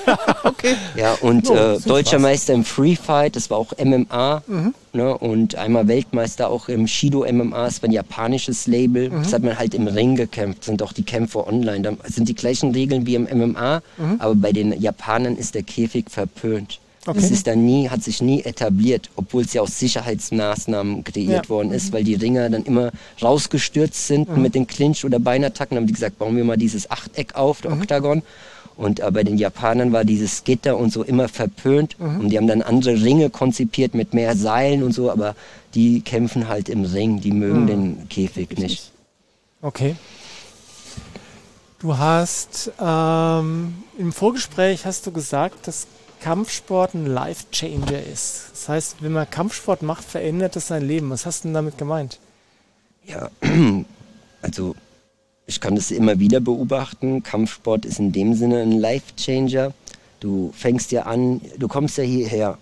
Okay. 0.44 0.76
Ja, 0.96 1.14
und 1.22 1.50
Oh, 1.50 1.56
äh, 1.56 1.80
deutscher 1.80 2.12
Spaß. 2.12 2.22
Meister 2.22 2.54
im 2.54 2.64
Free 2.64 2.96
Fight, 2.96 3.36
das 3.36 3.50
war 3.50 3.58
auch 3.58 3.74
MMA. 3.78 4.44
Ne, 4.94 5.18
und 5.18 5.56
einmal 5.56 5.88
Weltmeister 5.88 6.50
auch 6.50 6.68
im 6.68 6.86
Shido 6.86 7.26
MMA, 7.26 7.64
das 7.64 7.82
war 7.82 7.88
ein 7.88 7.94
japanisches 7.94 8.68
Label. 8.68 9.10
Das 9.10 9.34
hat 9.42 9.48
man 9.50 9.58
halt 9.60 9.74
im 9.74 9.88
Ring 9.88 10.16
gekämpft, 10.16 10.64
sind 10.66 10.84
auch 10.84 10.94
die 10.94 11.04
Kämpfe 11.04 11.46
online. 11.48 11.82
Da 11.82 12.10
sind 12.10 12.30
die 12.30 12.36
gleichen 12.36 12.72
Regeln 12.74 13.06
wie 13.08 13.16
im 13.16 13.24
MMA, 13.24 13.82
aber 14.20 14.36
bei 14.36 14.52
den 14.52 14.80
Japanern 14.80 15.36
ist 15.36 15.56
der 15.56 15.64
Käfig 15.64 16.06
verpönt. 16.10 16.80
Das 17.06 17.32
ist 17.32 17.48
dann 17.48 17.66
nie, 17.66 17.90
hat 17.90 18.04
sich 18.04 18.22
nie 18.22 18.44
etabliert, 18.44 19.10
obwohl 19.16 19.42
es 19.42 19.54
ja 19.54 19.62
aus 19.64 19.80
Sicherheitsmaßnahmen 19.80 21.04
kreiert 21.04 21.46
Ja. 21.46 21.50
worden 21.50 21.72
ist, 21.72 21.92
weil 21.92 22.04
die 22.04 22.14
Ringer 22.14 22.48
dann 22.52 22.62
immer 22.64 22.92
rausgestürzt 23.24 24.06
sind 24.08 24.38
mit 24.38 24.54
den 24.54 24.68
Clinch- 24.68 25.04
oder 25.04 25.18
Beinattacken. 25.20 25.78
Haben 25.78 25.88
die 25.88 25.94
gesagt, 25.94 26.20
bauen 26.20 26.38
wir 26.38 26.44
mal 26.44 26.58
dieses 26.58 26.92
Achteck 26.92 27.34
auf, 27.36 27.62
der 27.62 27.72
Oktagon. 27.74 28.22
Und 28.78 29.00
äh, 29.00 29.10
bei 29.12 29.24
den 29.24 29.40
Japanern 29.40 29.92
war 29.92 30.06
dieses 30.06 30.44
Gitter 30.44 30.78
und 30.78 30.94
so 30.94 31.02
immer 31.04 31.28
verpönt. 31.28 31.96
Und 32.00 32.30
die 32.30 32.38
haben 32.38 32.48
dann 32.48 32.62
andere 32.62 33.02
Ringe 33.02 33.32
konzipiert 33.32 33.96
mit 33.96 34.14
mehr 34.14 34.36
Seilen 34.36 34.84
und 34.84 34.94
so, 34.94 35.10
aber 35.12 35.36
die 35.74 36.02
kämpfen 36.02 36.48
halt 36.48 36.70
im 36.70 36.86
Ring, 36.86 37.20
die 37.20 37.32
mögen 37.32 37.66
den 37.66 38.10
Käfig 38.10 38.60
nicht. 38.60 38.92
Okay. 39.62 39.96
Du 41.80 41.98
hast 41.98 42.72
ähm, 42.80 43.84
im 43.98 44.12
Vorgespräch 44.12 44.86
hast 44.86 45.06
du 45.06 45.12
gesagt, 45.12 45.68
dass 45.68 45.88
Kampfsport 46.22 46.94
ein 46.94 47.06
Life 47.08 47.46
Changer 47.52 48.02
ist. 48.04 48.50
Das 48.52 48.70
heißt, 48.70 48.96
wenn 49.02 49.12
man 49.12 49.30
Kampfsport 49.30 49.82
macht, 49.82 50.04
verändert 50.04 50.56
es 50.56 50.68
sein 50.68 50.88
Leben. 50.88 51.10
Was 51.10 51.26
hast 51.26 51.44
du 51.44 51.48
denn 51.48 51.54
damit 51.54 51.78
gemeint? 51.78 52.20
Ja, 53.06 53.30
also 54.42 54.76
ich 55.48 55.60
kann 55.60 55.76
das 55.76 55.92
immer 55.92 56.20
wieder 56.20 56.40
beobachten. 56.40 57.24
Kampfsport 57.24 57.86
ist 57.86 58.00
in 58.00 58.12
dem 58.12 58.36
Sinne 58.36 58.62
ein 58.62 58.72
Life 58.72 59.16
Changer. 59.16 59.74
Du 60.20 60.52
fängst 60.56 60.92
ja 60.92 61.04
an, 61.04 61.42
du 61.58 61.68
kommst 61.68 61.98
ja 61.98 62.04
hierher 62.04 62.58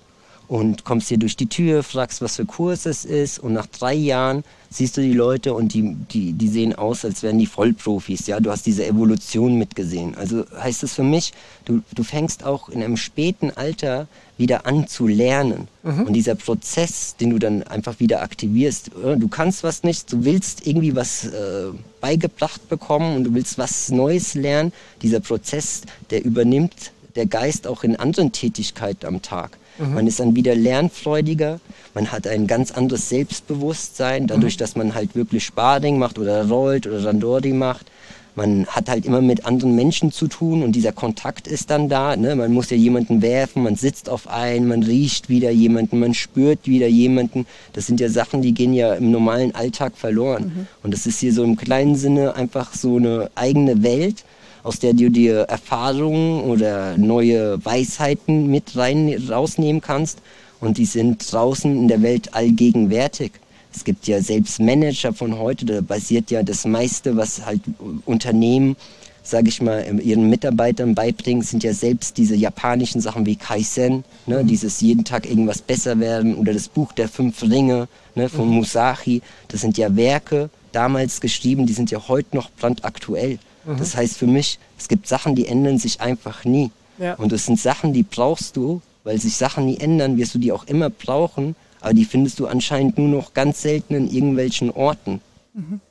und 0.50 0.84
kommst 0.84 1.10
hier 1.10 1.20
durch 1.20 1.38
die 1.38 1.46
Tür, 1.46 1.84
fragst, 1.84 2.24
was 2.24 2.38
für 2.38 2.46
Kurs 2.46 2.88
es 2.88 3.06
ist 3.06 3.38
und 3.38 3.54
nach 3.54 3.68
drei 3.68 3.94
Jahren 3.94 4.44
siehst 4.72 4.98
du 4.98 5.02
die 5.02 5.14
Leute 5.14 5.54
und 5.54 5.76
die, 5.76 5.96
die, 6.12 6.34
die 6.34 6.48
sehen 6.48 6.74
aus, 6.74 7.06
als 7.06 7.22
wären 7.22 7.38
die 7.38 7.46
Vollprofis. 7.46 8.26
Ja, 8.26 8.40
du 8.40 8.50
hast 8.50 8.66
diese 8.66 8.86
Evolution 8.86 9.60
mitgesehen. 9.60 10.16
Also 10.16 10.46
heißt 10.60 10.82
es 10.82 10.96
für 10.96 11.04
mich, 11.04 11.34
du, 11.66 11.82
du 11.94 12.04
fängst 12.04 12.44
auch 12.44 12.68
in 12.70 12.84
einem 12.84 12.98
späten 12.98 13.52
Alter 13.52 14.08
wieder 14.38 14.66
an 14.66 14.88
zu 14.88 15.06
lernen. 15.06 15.68
Und 16.06 16.14
dieser 16.14 16.34
Prozess, 16.34 17.16
den 17.16 17.30
du 17.30 17.38
dann 17.38 17.62
einfach 17.64 18.00
wieder 18.00 18.24
aktivierst, 18.24 18.90
äh, 19.04 19.18
du 19.18 19.28
kannst 19.28 19.64
was 19.64 19.84
nicht, 19.84 20.12
du 20.12 20.26
willst 20.26 20.66
irgendwie 20.66 20.96
was 20.96 21.26
äh, 21.26 21.68
beigebracht 22.02 22.68
bekommen 22.70 23.18
und 23.18 23.24
du 23.24 23.34
willst 23.36 23.60
was 23.60 23.90
Neues 23.90 24.34
lernen. 24.34 24.74
Dieser 25.04 25.20
Prozess, 25.20 25.82
der 26.10 26.26
übernimmt 26.26 26.92
der 27.16 27.28
Geist 27.28 27.68
auch 27.68 27.84
in 27.84 27.96
anderen 27.98 28.32
Tätigkeiten 28.32 29.06
am 29.06 29.22
Tag. 29.22 29.60
Man 29.80 30.08
ist 30.08 30.20
dann 30.20 30.36
wieder 30.36 30.56
lernfreudiger, 30.56 31.60
man 31.94 32.12
hat 32.12 32.28
ein 32.28 32.48
ganz 32.48 32.72
anderes 32.72 33.10
Selbstbewusstsein, 33.10 34.28
dadurch, 34.28 34.58
dass 34.58 34.76
man 34.76 34.94
halt 34.94 35.16
wirklich 35.16 35.46
Sparring 35.46 35.98
macht 35.98 36.20
oder 36.20 36.48
rollt 36.48 36.86
oder 36.86 37.06
Randori 37.06 37.54
macht. 37.54 37.88
Man 38.36 38.68
hat 38.68 38.88
halt 38.90 39.06
immer 39.06 39.22
mit 39.22 39.46
anderen 39.46 39.76
Menschen 39.76 40.12
zu 40.12 40.28
tun 40.28 40.64
und 40.64 40.74
dieser 40.74 40.94
Kontakt 40.94 41.48
ist 41.48 41.70
dann 41.72 41.90
da. 41.90 42.16
Ne? 42.16 42.36
Man 42.36 42.54
muss 42.54 42.70
ja 42.70 42.78
jemanden 42.78 43.22
werfen, 43.22 43.64
man 43.64 43.76
sitzt 43.76 44.08
auf 44.08 44.30
einen, 44.30 44.68
man 44.68 44.84
riecht 44.84 45.28
wieder 45.28 45.50
jemanden, 45.50 46.00
man 46.00 46.14
spürt 46.14 46.68
wieder 46.68 46.88
jemanden. 46.88 47.46
Das 47.74 47.88
sind 47.88 48.00
ja 48.00 48.08
Sachen, 48.08 48.42
die 48.42 48.54
gehen 48.54 48.74
ja 48.74 48.94
im 48.94 49.12
normalen 49.12 49.56
Alltag 49.56 49.98
verloren. 49.98 50.68
Und 50.84 50.94
das 50.94 51.06
ist 51.06 51.20
hier 51.20 51.34
so 51.34 51.44
im 51.44 51.58
kleinen 51.58 51.96
Sinne 51.96 52.36
einfach 52.36 52.74
so 52.74 52.98
eine 52.98 53.30
eigene 53.36 53.84
Welt, 53.84 54.24
aus 54.64 54.80
der 54.80 54.94
du 54.94 55.10
dir 55.10 55.42
Erfahrungen 55.42 56.42
oder 56.44 56.98
neue 56.98 57.64
Weisheiten 57.64 58.48
mit 58.48 58.76
rein 58.76 59.16
rausnehmen 59.30 59.82
kannst. 59.82 60.20
Und 60.60 60.78
die 60.78 60.86
sind 60.86 61.32
draußen 61.32 61.74
in 61.74 61.88
der 61.88 62.02
Welt 62.02 62.34
allgegenwärtig. 62.34 63.32
Es 63.74 63.84
gibt 63.84 64.08
ja 64.08 64.22
selbst 64.22 64.60
Manager 64.60 65.14
von 65.14 65.38
heute, 65.38 65.66
da 65.66 65.82
basiert 65.82 66.32
ja 66.32 66.44
das 66.44 66.66
meiste, 66.66 67.16
was 67.16 67.46
halt 67.46 67.62
Unternehmen, 68.06 68.76
sage 69.22 69.50
ich 69.50 69.62
mal, 69.62 70.00
ihren 70.02 70.30
Mitarbeitern 70.30 70.96
beibringen, 70.96 71.44
sind 71.44 71.64
ja 71.64 71.74
selbst 71.74 72.18
diese 72.18 72.36
japanischen 72.36 73.00
Sachen 73.00 73.26
wie 73.28 73.36
Kaizen, 73.36 74.04
ne, 74.26 74.44
dieses 74.44 74.82
jeden 74.82 75.06
Tag 75.06 75.30
irgendwas 75.30 75.62
besser 75.62 76.00
werden 76.00 76.36
oder 76.36 76.52
das 76.52 76.68
Buch 76.68 76.94
der 76.94 77.08
fünf 77.08 77.44
Ringe 77.44 77.88
ne, 78.16 78.28
von 78.28 78.50
Musashi. 78.50 79.22
Das 79.50 79.62
sind 79.62 79.78
ja 79.78 79.96
Werke, 79.96 80.50
damals 80.72 81.22
geschrieben, 81.22 81.68
die 81.68 81.74
sind 81.74 81.92
ja 81.92 82.08
heute 82.08 82.36
noch 82.36 82.50
brandaktuell. 82.52 83.38
Das 83.78 83.96
heißt 83.96 84.18
für 84.18 84.28
mich, 84.28 84.60
es 84.78 84.88
gibt 84.88 85.08
Sachen, 85.08 85.36
die 85.36 85.48
ändern 85.48 85.78
sich 85.78 86.02
einfach 86.02 86.46
nie. 86.46 86.72
Ja. 86.98 87.16
Und 87.16 87.32
es 87.32 87.46
sind 87.46 87.60
Sachen, 87.60 87.94
die 87.94 88.04
brauchst 88.04 88.56
du, 88.58 88.82
weil 89.04 89.20
sich 89.20 89.38
Sachen 89.38 89.66
nie 89.66 89.78
ändern, 89.78 90.18
wirst 90.18 90.36
du 90.36 90.40
die 90.40 90.52
auch 90.52 90.66
immer 90.66 90.90
brauchen, 90.90 91.56
aber 91.82 91.94
die 91.94 92.06
findest 92.06 92.40
du 92.40 92.48
anscheinend 92.48 92.98
nur 92.98 93.08
noch 93.08 93.34
ganz 93.34 93.62
selten 93.62 93.96
in 93.96 94.10
irgendwelchen 94.10 94.70
Orten. 94.72 95.22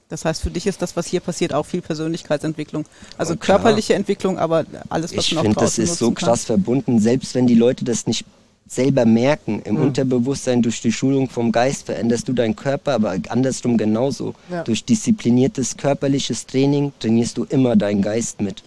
Das 0.09 0.25
heißt, 0.25 0.43
für 0.43 0.51
dich 0.51 0.67
ist 0.67 0.81
das, 0.81 0.97
was 0.97 1.07
hier 1.07 1.21
passiert, 1.21 1.53
auch 1.53 1.67
viel 1.67 1.83
Persönlichkeitsentwicklung. 1.83 2.85
Also 3.17 3.37
klar. 3.37 3.59
körperliche 3.59 3.95
Entwicklung, 3.95 4.39
aber 4.39 4.65
alles, 4.89 5.17
was 5.17 5.27
Ich 5.27 5.35
man 5.35 5.41
auch 5.41 5.43
finde, 5.43 5.61
das 5.61 5.79
ist 5.79 5.99
so 5.99 6.07
nutzen 6.07 6.15
kann. 6.15 6.29
krass 6.29 6.45
verbunden, 6.45 6.99
selbst 7.01 7.35
wenn 7.35 7.47
die 7.47 7.55
Leute 7.55 7.85
das 7.85 8.07
nicht 8.07 8.25
selber 8.69 9.05
merken, 9.05 9.61
im 9.65 9.77
Hm. 9.77 9.85
Unterbewusstsein 9.85 10.63
durch 10.63 10.81
die 10.81 10.93
Schulung 10.93 11.29
vom 11.29 11.51
Geist 11.53 11.87
veränderst 11.87 12.29
du 12.29 12.33
deinen 12.33 12.55
Körper, 12.55 12.93
aber 12.93 13.17
andersrum 13.29 13.77
genauso. 13.77 14.35
Ja. 14.51 14.63
Durch 14.63 14.85
diszipliniertes 14.85 15.77
körperliches 15.77 16.47
Training 16.47 16.93
trainierst 17.01 17.39
du 17.39 17.45
immer 17.45 17.77
deinen 17.77 18.03
Geist 18.03 18.41
mit. 18.41 18.63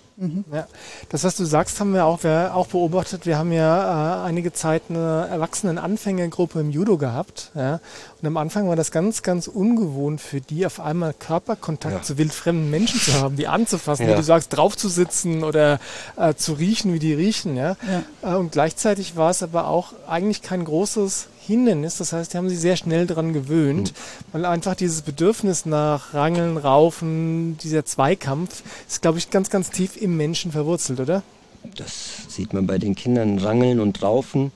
Ja, 0.54 0.68
das, 1.10 1.24
was 1.24 1.36
du 1.36 1.46
sagst, 1.46 1.80
haben 1.80 1.94
wir 1.96 2.06
auch, 2.06 2.24
wir 2.24 2.52
auch 2.54 2.68
beobachtet. 2.68 3.26
Wir 3.26 3.40
haben 3.40 3.52
ja 3.52 4.22
äh, 4.22 4.28
einige 4.28 4.54
Zeit 4.54 4.84
eine 4.90 5.28
Erwachsenen-Anfängergruppe 5.32 6.60
im 6.60 6.70
Judo 6.70 6.98
gehabt. 6.98 7.52
Ja? 7.56 7.80
Und 8.22 8.28
am 8.28 8.38
Anfang 8.38 8.68
war 8.70 8.76
das 8.76 8.92
ganz, 8.92 9.24
ganz 9.24 9.48
ungewohnt 9.48 10.22
für 10.22 10.40
die, 10.40 10.66
auf 10.68 10.80
einmal 10.80 11.14
Körperkontakt 11.14 11.96
Ja. 11.96 12.02
zu 12.04 12.18
wildfremden 12.20 12.70
Menschen 12.70 13.00
zu 13.00 13.14
haben, 13.14 13.36
die 13.36 13.48
anzufassen, 13.48 14.06
wie 14.06 14.12
Ja. 14.12 14.18
du 14.18 14.24
sagst, 14.24 14.56
draufzusitzen 14.56 15.44
oder 15.44 15.80
äh, 16.18 16.36
zu 16.36 16.54
riechen, 16.54 16.94
wie 16.94 17.00
die 17.00 17.14
riechen. 17.16 17.56
Ja? 17.58 17.76
Äh, 18.22 18.36
und 18.36 18.52
gleichzeitig 18.52 19.16
war 19.16 19.32
es 19.32 19.42
aber 19.42 19.68
auch 19.68 19.94
eigentlich 20.08 20.44
kein 20.44 20.66
großes 20.66 21.28
Hindernis. 21.46 21.98
Das 21.98 22.14
heißt, 22.14 22.34
die 22.34 22.38
haben 22.38 22.50
sich 22.50 22.60
sehr 22.60 22.78
schnell 22.78 23.08
daran 23.08 23.34
gewöhnt, 23.34 23.94
weil 24.32 24.46
einfach 24.46 24.76
dieses 24.76 25.02
Bedürfnis 25.02 25.66
nach 25.66 26.14
Rangeln, 26.14 26.58
Raufen, 26.58 27.58
dieser 27.58 27.86
Zweikampf 27.86 28.64
ist, 28.88 29.02
glaube 29.02 29.18
ich, 29.18 29.30
ganz, 29.30 29.50
ganz 29.50 29.70
tief 29.70 29.98
im 29.98 30.18
Menschen 30.18 30.52
verwurzelt, 30.52 31.00
oder? 31.00 31.24
Das 31.76 32.24
sieht 32.30 32.54
man 32.54 32.66
bei 32.68 32.78
den 32.78 32.96
Kindern 32.96 33.38
rangeln 33.40 33.80
und 33.80 34.02
raufen, 34.02 34.52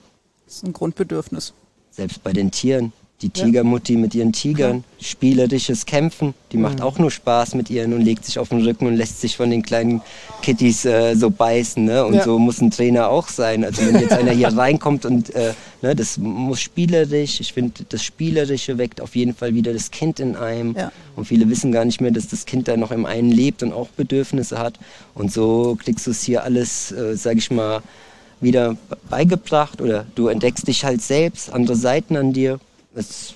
Das 0.45 0.55
ist 0.55 0.63
ein 0.63 0.73
Grundbedürfnis. 0.73 1.53
selbst 1.91 2.23
bei 2.23 2.33
den 2.33 2.51
Tieren. 2.51 2.93
Die 3.21 3.29
Tigermutti 3.29 3.95
mit 3.95 4.13
ihren 4.13 4.33
Tigern, 4.33 4.83
spielerisches 4.99 5.85
Kämpfen, 5.85 6.33
die 6.51 6.57
macht 6.57 6.81
auch 6.81 6.99
nur 6.99 7.09
Spaß 7.09 7.55
mit 7.55 7.69
ihren 7.69 7.93
und 7.93 8.01
legt 8.01 8.25
sich 8.25 8.37
auf 8.39 8.49
den 8.49 8.61
Rücken 8.61 8.87
und 8.87 8.95
lässt 8.95 9.21
sich 9.21 9.37
von 9.37 9.49
den 9.49 9.63
kleinen 9.63 10.01
Kitties 10.41 10.83
äh, 10.83 11.15
so 11.15 11.29
beißen. 11.29 11.85
Ne? 11.85 12.05
Und 12.05 12.15
Ja. 12.15 12.23
so 12.25 12.37
muss 12.37 12.59
ein 12.59 12.71
Trainer 12.71 13.07
auch 13.07 13.29
sein. 13.29 13.63
Also 13.63 13.83
wenn 13.85 13.99
jetzt 14.01 14.11
einer 14.11 14.31
hier 14.33 14.49
reinkommt 14.57 15.05
und 15.05 15.33
äh, 15.33 15.53
ne, 15.81 15.95
das 15.95 16.17
muss 16.17 16.59
spielerisch, 16.59 17.39
ich 17.39 17.53
finde, 17.53 17.85
das 17.87 18.03
Spielerische 18.03 18.77
weckt 18.77 18.99
auf 18.99 19.15
jeden 19.15 19.33
Fall 19.33 19.53
wieder 19.55 19.71
das 19.71 19.91
Kind 19.91 20.19
in 20.19 20.35
einem. 20.35 20.75
Ja. 20.75 20.91
Und 21.15 21.25
viele 21.25 21.49
wissen 21.49 21.71
gar 21.71 21.85
nicht 21.85 22.01
mehr, 22.01 22.11
dass 22.11 22.27
das 22.27 22.45
Kind 22.45 22.67
da 22.67 22.75
noch 22.75 22.91
im 22.91 23.05
einen 23.05 23.31
lebt 23.31 23.63
und 23.63 23.71
auch 23.71 23.87
Bedürfnisse 23.95 24.59
hat. 24.59 24.77
Und 25.13 25.31
so 25.31 25.77
kriegst 25.81 26.05
du 26.05 26.11
es 26.11 26.21
hier 26.21 26.43
alles, 26.43 26.91
äh, 26.91 27.15
sag 27.15 27.37
ich 27.37 27.49
mal, 27.49 27.81
wieder 28.41 28.75
beigebracht 29.09 29.81
oder 29.81 30.05
du 30.15 30.27
entdeckst 30.27 30.67
dich 30.67 30.83
halt 30.83 31.01
selbst, 31.01 31.51
andere 31.53 31.77
Seiten 31.77 32.17
an 32.17 32.33
dir. 32.33 32.59
Es, 32.95 33.33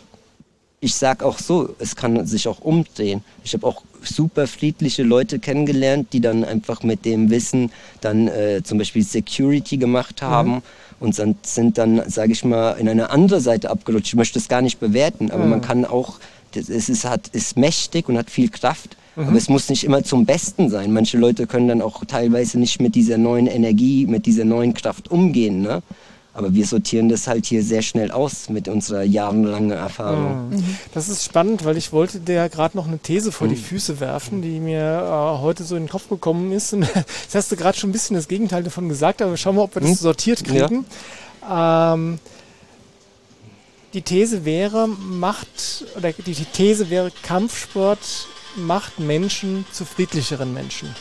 ich 0.80 0.95
sag 0.95 1.24
auch 1.24 1.38
so, 1.39 1.76
es 1.80 1.95
kann 1.95 2.26
sich 2.26 2.48
auch 2.48 2.60
umdrehen. 2.62 3.22
Ich 3.43 3.54
habe 3.54 3.67
auch 3.67 3.84
super 4.02 4.48
friedliche 4.48 5.04
Leute 5.04 5.39
kennengelernt, 5.39 6.08
die 6.13 6.22
dann 6.22 6.45
einfach 6.45 6.84
mit 6.84 7.04
dem 7.04 7.30
Wissen 7.30 7.72
dann 8.02 8.28
äh, 8.30 8.62
zum 8.63 8.78
Beispiel 8.78 9.04
Security 9.04 9.78
gemacht 9.78 10.22
haben 10.22 10.62
und 11.02 11.19
dann, 11.19 11.36
sind 11.43 11.78
dann, 11.78 12.10
sage 12.10 12.32
ich 12.32 12.45
mal, 12.45 12.74
in 12.74 12.88
eine 12.88 13.10
andere 13.10 13.41
Seite 13.41 13.69
abgerutscht. 13.69 14.08
Ich 14.08 14.15
möchte 14.15 14.39
es 14.39 14.48
gar 14.48 14.62
nicht 14.62 14.80
bewerten, 14.80 15.32
aber 15.32 15.45
man 15.45 15.60
kann 15.62 15.84
auch, 15.84 16.19
das- 16.54 16.69
es 16.69 16.88
ist, 16.88 17.04
hat, 17.04 17.28
ist 17.30 17.58
mächtig 17.58 18.08
und 18.08 18.17
hat 18.17 18.30
viel 18.30 18.50
Kraft. 18.50 18.95
Aber 19.15 19.36
es 19.36 19.50
muss 19.50 19.67
nicht 19.67 19.84
immer 19.84 20.02
zum 20.04 20.26
Besten 20.26 20.69
sein. 20.69 20.93
Manche 20.93 21.17
Leute 21.17 21.45
können 21.45 21.67
dann 21.67 21.82
auch 21.82 22.06
teilweise 22.06 22.58
nicht 22.58 22.80
mit 22.80 22.95
dieser 22.95 23.17
neuen 23.17 23.48
Energie, 23.48 24.06
mit 24.06 24.26
dieser 24.26 24.45
neuen 24.45 24.74
Kraft 24.74 25.12
umgehen. 25.12 25.62
Ne? 25.62 25.82
Aber 26.39 26.54
wir 26.54 26.65
sortieren 26.65 27.10
das 27.10 27.28
halt 27.28 27.45
hier 27.45 27.62
sehr 27.63 27.82
schnell 27.82 28.12
aus 28.12 28.47
mit 28.47 28.69
unserer 28.69 29.04
jahrelangen 29.04 29.71
Erfahrung. 29.71 30.63
Das 30.93 31.10
ist 31.10 31.25
spannend, 31.25 31.65
weil 31.65 31.75
ich 31.75 31.91
wollte 31.91 32.21
dir 32.21 32.36
ja 32.36 32.47
gerade 32.47 32.78
noch 32.78 32.88
eine 32.88 32.97
These 32.97 33.34
vor 33.34 33.49
die 33.49 33.58
Füße 33.58 33.99
werfen, 33.99 34.41
die 34.41 34.62
mir 34.62 34.80
äh, 35.38 35.41
heute 35.41 35.65
so 35.65 35.75
in 35.75 35.84
den 35.84 35.89
Kopf 35.89 36.08
gekommen 36.08 36.54
ist. 36.54 36.71
Und 36.73 36.84
jetzt 36.93 37.36
hast 37.36 37.52
du 37.52 37.58
gerade 37.58 37.78
schon 37.78 37.89
ein 37.89 37.93
bisschen 37.93 38.15
das 38.15 38.30
Gegenteil 38.30 38.63
davon 38.63 38.88
gesagt, 38.88 39.21
aber 39.21 39.36
schauen 39.36 39.58
wir, 39.58 39.63
ob 39.63 39.75
wir 39.75 39.82
das 39.82 39.89
Hm? 39.89 39.95
sortiert 39.97 40.45
kriegen. 40.45 40.86
Ähm, 41.52 42.19
die 43.93 44.02
These 44.02 44.45
wäre, 44.45 44.88
macht, 44.88 45.84
oder 45.97 46.13
die 46.13 46.34
These 46.36 46.89
wäre, 46.89 47.12
Kampfsport 47.23 47.99
macht 48.56 48.99
Menschen 48.99 49.65
zu 49.73 49.84
friedlicheren 49.84 50.54
Menschen. 50.54 50.95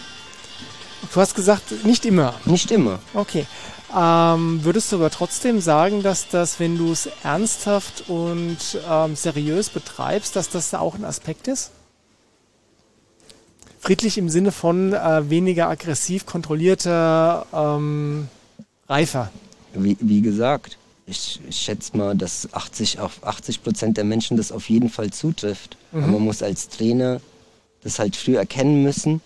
Du 1.14 1.20
hast 1.20 1.36
gesagt, 1.36 1.84
nicht 1.84 2.04
immer. 2.06 2.34
Nicht 2.44 2.72
immer. 2.72 2.98
Okay. 3.14 3.46
Ähm, 3.94 4.64
würdest 4.64 4.92
du 4.92 4.96
aber 4.96 5.10
trotzdem 5.10 5.60
sagen, 5.60 6.02
dass 6.02 6.28
das, 6.28 6.60
wenn 6.60 6.76
du 6.76 6.92
es 6.92 7.08
ernsthaft 7.22 8.04
und 8.08 8.58
ähm, 8.88 9.16
seriös 9.16 9.70
betreibst, 9.70 10.36
dass 10.36 10.50
das 10.50 10.74
auch 10.74 10.94
ein 10.94 11.04
Aspekt 11.04 11.48
ist? 11.48 11.70
Friedlich 13.80 14.18
im 14.18 14.28
Sinne 14.28 14.52
von 14.52 14.92
äh, 14.92 15.30
weniger 15.30 15.68
aggressiv, 15.68 16.26
kontrollierter, 16.26 17.46
ähm, 17.52 18.28
reifer. 18.88 19.30
Wie, 19.72 19.96
wie 20.00 20.20
gesagt, 20.20 20.76
ich, 21.06 21.40
ich 21.48 21.56
schätze 21.56 21.96
mal, 21.96 22.14
dass 22.14 22.52
80 22.52 23.00
auf 23.00 23.24
80 23.24 23.62
Prozent 23.62 23.96
der 23.96 24.04
Menschen 24.04 24.36
das 24.36 24.52
auf 24.52 24.68
jeden 24.68 24.90
Fall 24.90 25.10
zutrifft. 25.10 25.76
Aber 25.92 26.06
man 26.06 26.22
muss 26.22 26.42
als 26.42 26.68
Trainer 26.68 27.20
das 27.82 27.98
halt 27.98 28.16
früh 28.16 28.36
erkennen 28.36 28.82
müssen, 28.82 29.22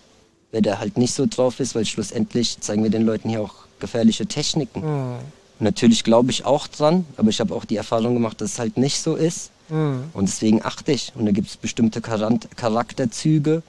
wer 0.51 0.61
da 0.61 0.79
halt 0.79 0.97
nicht 0.97 1.13
so 1.13 1.25
drauf 1.25 1.59
ist, 1.59 1.75
weil 1.75 1.85
schlussendlich 1.85 2.61
zeigen 2.61 2.83
wir 2.83 2.89
den 2.89 3.05
Leuten 3.05 3.29
hier 3.29 3.41
auch 3.41 3.62
gefährliche 3.87 4.25
Techniken. 4.25 4.79
Mhm. 4.81 5.15
Natürlich 5.59 6.03
glaube 6.03 6.31
ich 6.31 6.45
auch 6.45 6.67
dran, 6.67 7.05
aber 7.17 7.29
ich 7.29 7.39
habe 7.39 7.53
auch 7.53 7.65
die 7.65 7.75
Erfahrung 7.75 8.13
gemacht, 8.15 8.39
dass 8.41 8.53
es 8.53 8.59
halt 8.59 8.77
nicht 8.77 8.99
so 9.01 9.15
ist. 9.15 9.51
Mhm. 9.69 10.05
Und 10.13 10.27
deswegen 10.27 10.63
achte 10.63 10.91
ich. 10.93 11.11
Und 11.15 11.25
da 11.25 11.31
gibt 11.31 11.47
es 11.49 11.57
bestimmte 11.57 12.01
Charakterzüge, 12.01 13.61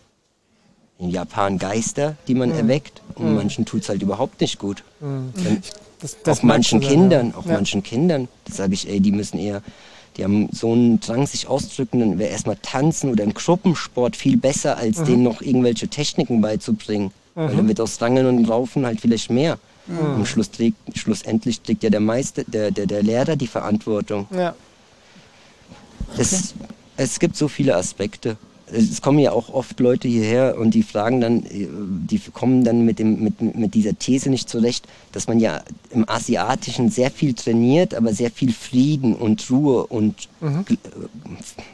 in 1.00 1.10
Japan 1.10 1.58
Geister, 1.58 2.16
die 2.28 2.34
man 2.34 2.52
erweckt. 2.52 3.02
Und 3.16 3.34
manchen 3.34 3.64
tut 3.64 3.82
es 3.82 3.88
halt 3.88 4.02
überhaupt 4.02 4.40
nicht 4.40 4.58
gut. 4.60 4.84
Wenn, 5.00 5.60
Das, 6.00 6.14
auch 6.22 6.42
merkt 6.42 6.44
manchen 6.44 6.78
man 6.80 6.88
dann, 6.88 6.98
Kindern, 6.98 7.30
ja. 7.30 7.36
auch 7.38 7.46
ja. 7.46 7.52
manchen 7.54 7.82
Kindern, 7.82 8.28
da 8.44 8.54
sage 8.54 8.74
ich, 8.74 8.88
ey, 8.88 9.00
die 9.00 9.10
müssen 9.10 9.38
eher, 9.38 9.60
die 10.16 10.22
haben 10.24 10.48
so 10.52 10.72
einen 10.72 11.00
Drang, 11.00 11.26
sich 11.26 11.48
auszudrücken, 11.48 11.98
dann 12.00 12.18
wäre 12.20 12.30
erstmal 12.30 12.56
tanzen 12.62 13.10
oder 13.10 13.24
im 13.24 13.34
Gruppensport 13.34 14.14
viel 14.16 14.36
besser, 14.36 14.76
als 14.76 14.98
Mhm. 14.98 15.04
denen 15.06 15.22
noch 15.24 15.40
irgendwelche 15.42 15.88
Techniken 15.88 16.40
beizubringen. 16.40 17.10
Weil 17.34 17.56
dann 17.56 17.66
wird 17.66 17.80
aus 17.80 18.00
Rangeln 18.00 18.26
und 18.26 18.44
Raufen 18.48 18.86
halt 18.86 19.00
vielleicht 19.00 19.28
mehr. 19.30 19.58
Mhm. 19.86 19.98
Am 19.98 20.26
Schluss 20.26 20.50
trägt, 20.50 20.76
schlussendlich 20.96 21.60
trägt 21.60 21.82
ja 21.82 21.90
der 21.90 22.00
Meister, 22.00 22.42
der, 22.46 22.70
der, 22.70 22.86
der 22.86 23.02
Lehrer 23.02 23.36
die 23.36 23.46
Verantwortung. 23.46 24.26
Ja. 24.34 24.54
Es, 26.16 26.54
es 26.96 27.18
gibt 27.18 27.36
so 27.36 27.48
viele 27.48 27.76
Aspekte. 27.76 28.36
Es 28.66 29.02
kommen 29.02 29.18
ja 29.18 29.30
auch 29.32 29.50
oft 29.52 29.78
Leute 29.78 30.08
hierher 30.08 30.56
und 30.58 30.72
die 30.72 30.82
fragen 30.82 31.20
dann, 31.20 31.44
äh, 31.44 31.68
die 31.70 32.18
kommen 32.32 32.64
dann 32.64 32.84
mit, 32.86 32.98
dem, 32.98 33.22
mit, 33.22 33.40
mit 33.40 33.74
dieser 33.74 33.96
These 33.98 34.30
nicht 34.30 34.48
zurecht, 34.48 34.86
dass 35.12 35.28
man 35.28 35.38
ja 35.38 35.60
im 35.90 36.08
Asiatischen 36.08 36.88
sehr 36.90 37.10
viel 37.10 37.34
trainiert, 37.34 37.94
aber 37.94 38.14
sehr 38.14 38.30
viel 38.30 38.52
Frieden 38.52 39.14
und 39.14 39.48
Ruhe 39.50 39.86
und, 39.86 40.28
gl- 40.40 40.72
äh, 40.72 40.78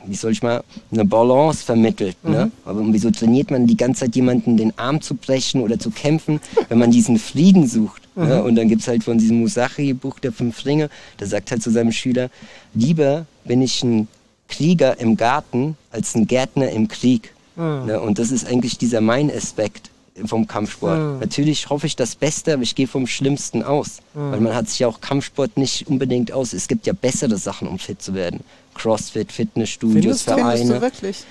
wie 0.06 0.16
soll 0.16 0.32
ich 0.32 0.42
mal, 0.42 0.64
eine 0.90 1.04
Balance 1.04 1.64
vermittelt. 1.64 2.16
Ne? 2.24 2.50
Aber 2.64 2.82
wieso 2.92 3.10
trainiert 3.12 3.52
man 3.52 3.68
die 3.68 3.76
ganze 3.76 4.00
Zeit 4.00 4.16
jemanden 4.16 4.56
den 4.56 4.76
Arm 4.76 5.00
zu 5.00 5.14
brechen 5.14 5.60
oder 5.62 5.78
zu 5.78 5.90
kämpfen, 5.90 6.40
wenn 6.68 6.78
man 6.80 6.90
diesen 6.90 7.18
Frieden 7.18 7.68
sucht? 7.68 7.99
Ne? 8.16 8.42
Und 8.42 8.56
dann 8.56 8.68
gibt 8.68 8.82
es 8.82 8.88
halt 8.88 9.04
von 9.04 9.18
diesem 9.18 9.40
Musashi-Buch 9.40 10.18
der 10.18 10.32
Fünf 10.32 10.64
Ringe, 10.64 10.90
der 11.18 11.26
sagt 11.26 11.50
halt 11.50 11.62
zu 11.62 11.70
seinem 11.70 11.92
Schüler, 11.92 12.30
lieber 12.74 13.26
bin 13.44 13.62
ich 13.62 13.82
ein 13.82 14.08
Krieger 14.48 14.98
im 14.98 15.16
Garten 15.16 15.76
als 15.90 16.14
ein 16.14 16.26
Gärtner 16.26 16.70
im 16.70 16.88
Krieg. 16.88 17.32
Ne? 17.56 18.00
Und 18.00 18.18
das 18.18 18.30
ist 18.30 18.46
eigentlich 18.46 18.78
dieser 18.78 19.00
mein 19.00 19.30
Aspekt 19.30 19.90
vom 20.26 20.46
Kampfsport. 20.46 21.20
Natürlich 21.20 21.70
hoffe 21.70 21.86
ich 21.86 21.96
das 21.96 22.14
Beste, 22.14 22.54
aber 22.54 22.62
ich 22.62 22.74
gehe 22.74 22.86
vom 22.86 23.06
Schlimmsten 23.06 23.62
aus. 23.62 24.00
Weil 24.14 24.40
man 24.40 24.54
hat 24.54 24.68
sich 24.68 24.80
ja 24.80 24.88
auch 24.88 25.00
Kampfsport 25.00 25.56
nicht 25.56 25.86
unbedingt 25.86 26.32
aus. 26.32 26.52
Es 26.52 26.68
gibt 26.68 26.86
ja 26.86 26.92
bessere 26.92 27.36
Sachen, 27.38 27.68
um 27.68 27.78
fit 27.78 28.02
zu 28.02 28.14
werden. 28.14 28.40
Crossfit, 28.74 29.32
Fitnessstudios, 29.32 30.22
Findest 30.22 30.28
du? 30.28 30.34
Findest 30.34 30.62
du 30.62 30.66
Vereine. 30.66 30.80
wirklich? 30.80 31.24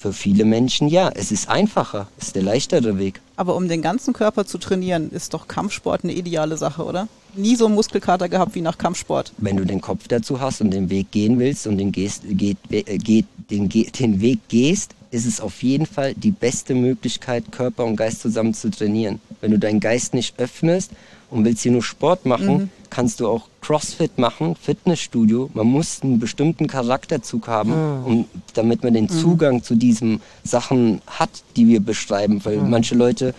Für 0.00 0.14
viele 0.14 0.46
Menschen 0.46 0.88
ja. 0.88 1.10
Es 1.14 1.30
ist 1.30 1.50
einfacher. 1.50 2.08
Es 2.18 2.28
ist 2.28 2.34
der 2.34 2.42
leichtere 2.42 2.98
Weg. 2.98 3.20
Aber 3.36 3.54
um 3.54 3.68
den 3.68 3.82
ganzen 3.82 4.14
Körper 4.14 4.46
zu 4.46 4.56
trainieren, 4.56 5.10
ist 5.10 5.34
doch 5.34 5.46
Kampfsport 5.46 6.04
eine 6.04 6.14
ideale 6.14 6.56
Sache, 6.56 6.86
oder? 6.86 7.06
Nie 7.34 7.54
so 7.54 7.66
einen 7.66 7.74
Muskelkater 7.74 8.30
gehabt 8.30 8.54
wie 8.54 8.62
nach 8.62 8.78
Kampfsport. 8.78 9.34
wenn 9.36 9.58
du 9.58 9.66
den 9.66 9.82
Kopf 9.82 10.08
dazu 10.08 10.40
hast 10.40 10.62
und 10.62 10.70
den 10.70 10.88
Weg 10.88 11.10
gehen 11.10 11.38
willst 11.38 11.66
und 11.66 11.76
den, 11.76 11.92
gehst, 11.92 12.22
geht, 12.26 12.56
äh, 12.70 12.96
geht, 12.96 13.26
den, 13.50 13.68
den 13.68 14.22
Weg 14.22 14.38
gehst, 14.48 14.94
ist 15.10 15.26
es 15.26 15.38
auf 15.38 15.62
jeden 15.62 15.84
Fall 15.84 16.14
die 16.14 16.30
beste 16.30 16.74
Möglichkeit, 16.74 17.52
Körper 17.52 17.84
und 17.84 17.96
Geist 17.96 18.22
zusammen 18.22 18.54
zu 18.54 18.70
trainieren. 18.70 19.20
Wenn 19.42 19.50
du 19.50 19.58
deinen 19.58 19.80
Geist 19.80 20.14
nicht 20.14 20.38
öffnest 20.38 20.92
und 21.30 21.44
willst 21.44 21.62
hier 21.62 21.72
nur 21.72 21.82
Sport 21.82 22.26
machen, 22.26 22.70
kannst 22.90 23.20
du 23.20 23.28
auch 23.28 23.48
Crossfit 23.60 24.18
machen, 24.18 24.56
Fitnessstudio. 24.56 25.50
Man 25.54 25.66
muss 25.66 26.02
einen 26.02 26.18
bestimmten 26.18 26.66
Charakterzug 26.66 27.46
haben, 27.48 27.72
um, 28.04 28.24
damit 28.54 28.82
man 28.82 28.94
den 28.94 29.08
Zugang 29.08 29.62
zu 29.62 29.74
diesen 29.74 30.20
Sachen 30.44 31.00
hat, 31.06 31.30
die 31.56 31.68
wir 31.68 31.80
beschreiben. 31.80 32.44
Weil 32.44 32.58
manche 32.58 32.94
Leute 32.94 33.34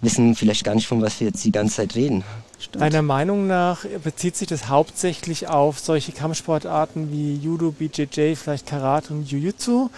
wissen 0.00 0.34
vielleicht 0.34 0.64
gar 0.64 0.74
nicht, 0.74 0.86
von 0.86 1.02
was 1.02 1.20
wir 1.20 1.28
jetzt 1.28 1.44
die 1.44 1.52
ganze 1.52 1.76
Zeit 1.76 1.94
reden. 1.94 2.24
Stimmt. 2.58 2.82
Deiner 2.82 3.02
Meinung 3.02 3.46
nach 3.46 3.86
bezieht 4.04 4.36
sich 4.36 4.46
das 4.46 4.68
hauptsächlich 4.68 5.48
auf 5.48 5.78
solche 5.78 6.12
Kampfsportarten 6.12 7.10
wie 7.10 7.34
Judo, 7.36 7.72
BJJ, 7.72 8.34
vielleicht 8.34 8.66
Karate 8.66 9.14
und 9.14 9.30
Jiu-Jitsu 9.30 9.88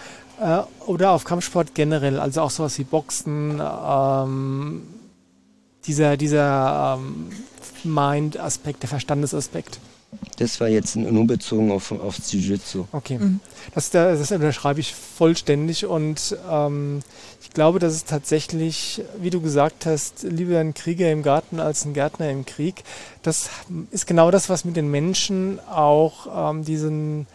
äh, 0.41 0.61
oder 0.87 1.11
auf 1.11 1.25
Kampfsport 1.25 1.75
generell, 1.75 2.21
also 2.21 2.43
auch 2.43 2.51
sowas 2.51 2.79
wie 2.79 2.85
Boxen, 2.85 3.61
ähm, 3.61 4.83
dieser, 5.87 6.17
dieser 6.17 6.99
ähm, 6.99 7.31
Mind-Aspekt, 7.85 8.83
der 8.83 8.89
Verstandesaspekt. 8.89 9.79
Das 10.37 10.61
war 10.61 10.69
jetzt 10.69 10.95
nur 10.95 11.27
bezogen 11.27 11.73
auf, 11.73 11.91
aufs 11.91 12.31
Jiu-Jitsu. 12.33 12.85
Okay, 12.93 13.19
das, 13.75 13.89
da- 13.91 14.15
das 14.15 14.31
unterschreibe 14.31 14.79
ich 14.81 14.95
vollständig 14.95 15.87
und 15.87 16.37
ähm, 16.51 17.01
ich 17.41 17.51
glaube, 17.51 17.79
dass 17.79 17.95
es 17.95 18.05
tatsächlich, 18.05 19.03
wie 19.21 19.31
du 19.31 19.41
gesagt 19.41 19.87
hast, 19.87 20.23
lieber 20.25 20.59
ein 20.59 20.75
Krieger 20.75 21.11
im 21.11 21.23
Garten 21.23 21.61
als 21.61 21.87
ein 21.87 21.95
Gärtner 21.95 22.29
im 22.31 22.45
Krieg. 22.45 22.85
Das 23.23 23.49
ist 23.91 24.07
genau 24.07 24.31
das, 24.31 24.51
was 24.51 24.67
mit 24.67 24.77
den 24.77 24.91
Menschen 24.91 25.59
auch 25.71 26.51
ähm, 26.51 26.65
diesen, 26.65 27.27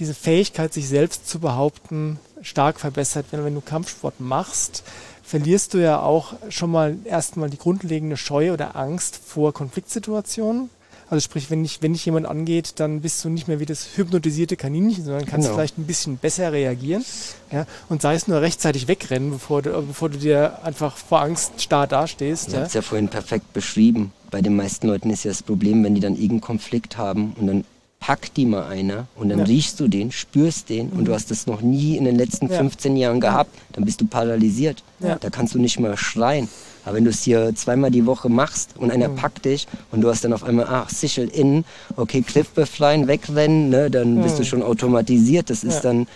diese 0.00 0.14
Fähigkeit, 0.14 0.72
sich 0.74 0.88
selbst 0.88 1.28
zu 1.28 1.38
behaupten, 1.38 2.18
stark 2.42 2.80
verbessert. 2.80 3.26
Wenn, 3.30 3.44
wenn 3.44 3.54
du 3.54 3.60
Kampfsport 3.60 4.18
machst, 4.18 4.82
verlierst 5.26 5.74
du 5.74 5.78
ja 5.78 6.00
auch 6.00 6.34
schon 6.48 6.70
mal 6.70 6.96
erstmal 7.04 7.50
die 7.50 7.58
grundlegende 7.58 8.16
Scheu 8.16 8.52
oder 8.52 8.76
Angst 8.76 9.18
vor 9.24 9.52
Konfliktsituationen. 9.52 10.70
Also 11.08 11.20
sprich, 11.22 11.50
wenn 11.52 11.62
dich, 11.62 11.82
wenn 11.82 11.92
dich 11.92 12.04
jemand 12.04 12.26
angeht, 12.26 12.74
dann 12.80 13.00
bist 13.00 13.24
du 13.24 13.28
nicht 13.28 13.46
mehr 13.46 13.60
wie 13.60 13.64
das 13.66 13.86
hypnotisierte 13.96 14.56
Kaninchen, 14.56 15.04
sondern 15.04 15.24
kannst 15.24 15.46
Genau. 15.46 15.56
vielleicht 15.56 15.78
ein 15.78 15.84
bisschen 15.86 16.16
besser 16.16 16.50
reagieren. 16.52 17.04
Ja? 17.52 17.64
Und 17.88 18.02
sei 18.02 18.14
es 18.14 18.26
nur 18.26 18.40
rechtzeitig 18.40 18.88
wegrennen, 18.88 19.30
bevor 19.30 19.62
du, 19.62 19.70
bevor 19.82 20.08
du 20.08 20.18
dir 20.18 20.64
einfach 20.64 20.96
vor 20.96 21.20
Angst 21.22 21.60
starr 21.62 21.86
dastehst. 21.86 22.48
Du 22.48 22.56
Ja? 22.56 22.62
hast 22.62 22.74
ja 22.74 22.82
vorhin 22.82 23.08
perfekt 23.08 23.52
beschrieben. 23.52 24.12
Bei 24.32 24.42
den 24.42 24.56
meisten 24.56 24.88
Leuten 24.88 25.10
ist 25.10 25.22
ja 25.22 25.30
das 25.30 25.44
Problem, 25.44 25.84
wenn 25.84 25.94
die 25.94 26.00
dann 26.00 26.14
irgendeinen 26.14 26.40
Konflikt 26.40 26.96
haben 26.96 27.34
und 27.38 27.46
dann 27.46 27.64
packt 28.06 28.36
die 28.36 28.46
mal 28.46 28.64
einer 28.68 29.08
und 29.16 29.30
dann 29.30 29.40
Ja. 29.40 29.44
riechst 29.46 29.80
du 29.80 29.88
den, 29.88 30.12
spürst 30.12 30.68
den 30.68 30.90
und 30.90 31.06
du 31.06 31.12
hast 31.12 31.32
das 31.32 31.48
noch 31.48 31.60
nie 31.60 31.96
in 31.96 32.04
den 32.04 32.14
letzten 32.14 32.48
Ja. 32.48 32.58
15 32.58 32.96
Jahren 32.96 33.20
gehabt, 33.20 33.50
dann 33.72 33.84
bist 33.84 34.00
du 34.00 34.06
paralysiert. 34.06 34.84
Ja. 35.00 35.16
Da 35.16 35.28
kannst 35.28 35.54
du 35.54 35.58
nicht 35.58 35.80
mal 35.80 35.96
schreien. 35.96 36.48
Aber 36.84 36.94
wenn 36.94 37.04
du 37.04 37.10
es 37.10 37.24
hier 37.24 37.52
zweimal 37.56 37.90
die 37.90 38.06
Woche 38.06 38.28
machst 38.28 38.76
und 38.78 38.92
einer 38.92 39.08
Mhm. 39.08 39.16
packt 39.16 39.44
dich 39.44 39.66
und 39.90 40.02
du 40.02 40.08
hast 40.08 40.22
dann 40.24 40.32
auf 40.32 40.44
einmal, 40.44 40.66
ach, 40.70 40.88
Sichel 40.88 41.26
innen, 41.26 41.64
okay, 41.96 42.20
Griff 42.24 42.50
befreien, 42.50 43.08
wegrennen, 43.08 43.70
ne, 43.70 43.90
dann 43.90 44.22
bist 44.22 44.38
du 44.38 44.44
schon 44.44 44.62
automatisiert. 44.62 45.50
Das 45.50 45.64
ist 45.64 45.78
Mhm. 45.78 45.88
Dann 45.88 46.06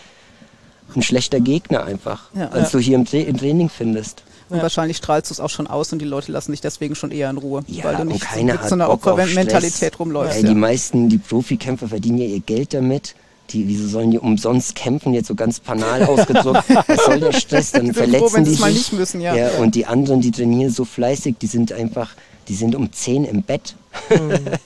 ein 0.94 1.02
schlechter 1.02 1.40
Gegner 1.40 1.84
einfach, 1.84 2.30
als 2.52 2.70
du 2.70 2.78
hier 2.78 2.94
im, 2.96 3.04
Tra 3.04 3.16
im 3.18 3.36
Training 3.36 3.68
findest. 3.68 4.22
Und 4.50 4.56
Ja. 4.56 4.62
wahrscheinlich 4.62 4.96
strahlst 4.96 5.30
du 5.30 5.34
es 5.34 5.40
auch 5.40 5.48
schon 5.50 5.66
aus 5.68 5.92
und 5.92 6.00
die 6.00 6.04
Leute 6.04 6.32
lassen 6.32 6.50
dich 6.50 6.60
deswegen 6.60 6.94
schon 6.96 7.10
eher 7.12 7.30
in 7.30 7.38
Ruhe, 7.38 7.62
Ja, 7.68 7.84
weil 7.84 7.96
du 7.96 8.04
nicht 8.04 8.24
mit 8.42 8.64
so 8.68 8.74
einer 8.74 8.90
Opfermentalität 8.90 9.98
rumläufst. 9.98 10.36
Ey, 10.36 10.42
Ja. 10.42 10.48
die 10.48 10.54
meisten, 10.54 11.08
die 11.08 11.18
Profikämpfer 11.18 11.88
verdienen 11.88 12.18
ja 12.18 12.26
ihr 12.26 12.40
Geld 12.40 12.74
damit. 12.74 13.14
Die, 13.50 13.66
wieso 13.66 13.88
sollen 13.88 14.10
die 14.12 14.18
umsonst 14.18 14.76
kämpfen, 14.76 15.12
jetzt 15.12 15.26
so 15.26 15.34
ganz 15.34 15.58
banal 15.58 16.04
ausgedrückt? 16.04 16.64
Was 16.86 17.04
soll 17.04 17.18
der 17.20 17.32
Stress? 17.32 17.72
Dann 17.72 17.86
froh, 17.86 17.94
verletzen 17.94 18.34
wenn 18.34 18.44
die 18.44 18.56
mal 18.60 18.68
sich. 18.70 18.78
nicht 18.78 18.92
müssen, 18.92 19.20
ja. 19.20 19.48
Und 19.58 19.74
die 19.74 19.86
anderen, 19.86 20.20
die 20.20 20.30
trainieren 20.30 20.70
so 20.72 20.84
fleißig, 20.84 21.36
die 21.40 21.48
sind 21.48 21.72
einfach, 21.72 22.10
die 22.48 22.54
sind 22.54 22.74
um 22.76 22.92
10 22.92 23.24
im 23.24 23.42
Bett. 23.42 23.74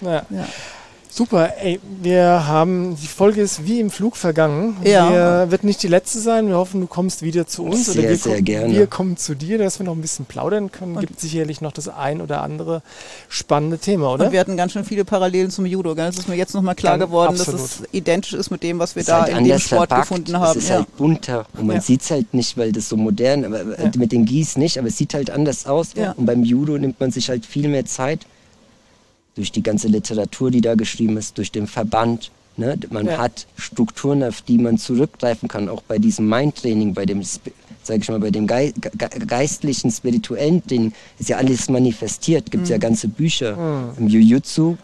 Ja. 0.00 0.22
Ja. 0.30 0.46
Super, 1.10 1.54
ey, 1.62 1.80
wir 2.02 2.46
haben, 2.46 2.96
die 3.00 3.06
Folge 3.06 3.40
ist 3.40 3.66
wie 3.66 3.80
im 3.80 3.90
Flug 3.90 4.14
vergangen. 4.14 4.76
Ja. 4.84 5.10
Wir, 5.10 5.50
wird 5.50 5.64
nicht 5.64 5.82
die 5.82 5.88
letzte 5.88 6.20
sein. 6.20 6.46
Wir 6.48 6.56
hoffen, 6.56 6.80
du 6.82 6.86
kommst 6.86 7.22
wieder 7.22 7.46
zu 7.46 7.64
uns. 7.64 7.86
Sehr, 7.86 8.02
oder 8.02 8.10
wir, 8.10 8.16
sehr 8.16 8.32
kommen- 8.34 8.44
gerne. 8.44 8.74
wir 8.74 8.86
kommen 8.86 9.16
zu 9.16 9.34
dir, 9.34 9.58
dass 9.58 9.78
wir 9.80 9.86
noch 9.86 9.94
ein 9.94 10.00
bisschen 10.02 10.26
plaudern 10.26 10.70
können. 10.70 10.94
Und- 10.96 11.00
Gibt 11.00 11.18
sicherlich 11.18 11.60
noch 11.60 11.72
das 11.72 11.88
ein 11.88 12.20
oder 12.20 12.42
andere 12.42 12.82
spannende 13.28 13.78
Thema, 13.78 14.12
oder? 14.12 14.26
Und 14.26 14.32
wir 14.32 14.38
hatten 14.38 14.56
ganz 14.56 14.72
schön 14.72 14.84
viele 14.84 15.04
Parallelen 15.04 15.50
zum 15.50 15.66
Judo. 15.66 15.94
Gell? 15.94 16.06
Das 16.06 16.18
ist 16.18 16.28
mir 16.28 16.36
jetzt 16.36 16.54
nochmal 16.54 16.74
klar 16.74 16.98
Ganz 16.98 17.08
geworden, 17.10 17.36
dass 17.38 17.48
absolut. 17.48 17.64
es 17.66 17.82
identisch 17.92 18.34
ist 18.34 18.50
mit 18.50 18.62
dem, 18.62 18.78
was 18.78 18.94
wir 18.94 19.00
ist 19.00 19.08
da 19.08 19.22
halt 19.22 19.36
in 19.36 19.44
dem 19.44 19.58
Sport 19.58 19.88
verpackt. 19.88 20.08
gefunden 20.10 20.38
haben. 20.38 20.58
Es 20.58 20.64
ist 20.64 20.68
ja. 20.70 20.76
halt 20.76 20.96
bunter 20.98 21.46
und 21.58 21.66
man 21.66 21.76
Ja. 21.76 21.82
sieht 21.82 22.02
es 22.02 22.10
halt 22.10 22.32
nicht, 22.34 22.56
weil 22.58 22.70
das 22.70 22.88
so 22.88 22.96
modern, 22.96 23.44
aber 23.44 23.60
äh, 23.78 23.84
Ja. 23.84 23.90
mit 23.96 24.12
den 24.12 24.24
Gieß 24.26 24.56
nicht, 24.58 24.78
aber 24.78 24.88
es 24.88 24.98
sieht 24.98 25.14
halt 25.14 25.30
anders 25.30 25.66
aus. 25.66 25.88
Ja. 25.96 26.12
Und 26.12 26.26
beim 26.26 26.44
Judo 26.44 26.76
nimmt 26.78 27.00
man 27.00 27.10
sich 27.10 27.28
halt 27.30 27.46
viel 27.46 27.68
mehr 27.68 27.86
Zeit 27.86 28.26
durch 29.38 29.52
die 29.52 29.62
ganze 29.62 29.86
Literatur, 29.88 30.50
die 30.50 30.60
da 30.60 30.74
geschrieben 30.74 31.16
ist, 31.16 31.38
durch 31.38 31.52
den 31.52 31.66
Verband. 31.68 32.30
Ne? 32.56 32.76
Man 32.90 33.06
Ja. 33.06 33.18
hat 33.18 33.46
Strukturen, 33.56 34.24
auf 34.24 34.42
die 34.42 34.58
man 34.58 34.78
zurückgreifen 34.78 35.48
kann, 35.48 35.68
auch 35.68 35.80
bei 35.82 35.98
diesem 35.98 36.28
Mindtraining, 36.28 36.92
bei 36.92 37.06
dem, 37.06 37.20
Sp- 37.22 37.54
sag 37.84 37.98
ich 38.02 38.08
mal, 38.08 38.18
bei 38.18 38.32
dem 38.32 38.48
Gei 38.48 38.74
ge 38.80 38.90
geistlichen, 39.26 39.92
spirituellen 39.92 40.66
Training 40.66 40.92
ist 41.20 41.28
ja 41.28 41.36
alles 41.36 41.68
manifestiert, 41.70 42.50
gibt 42.50 42.68
ja 42.68 42.78
ganze 42.78 43.06
Bücher. 43.06 43.94
Im 43.96 44.08
Jiu-Jitsu 44.08 44.76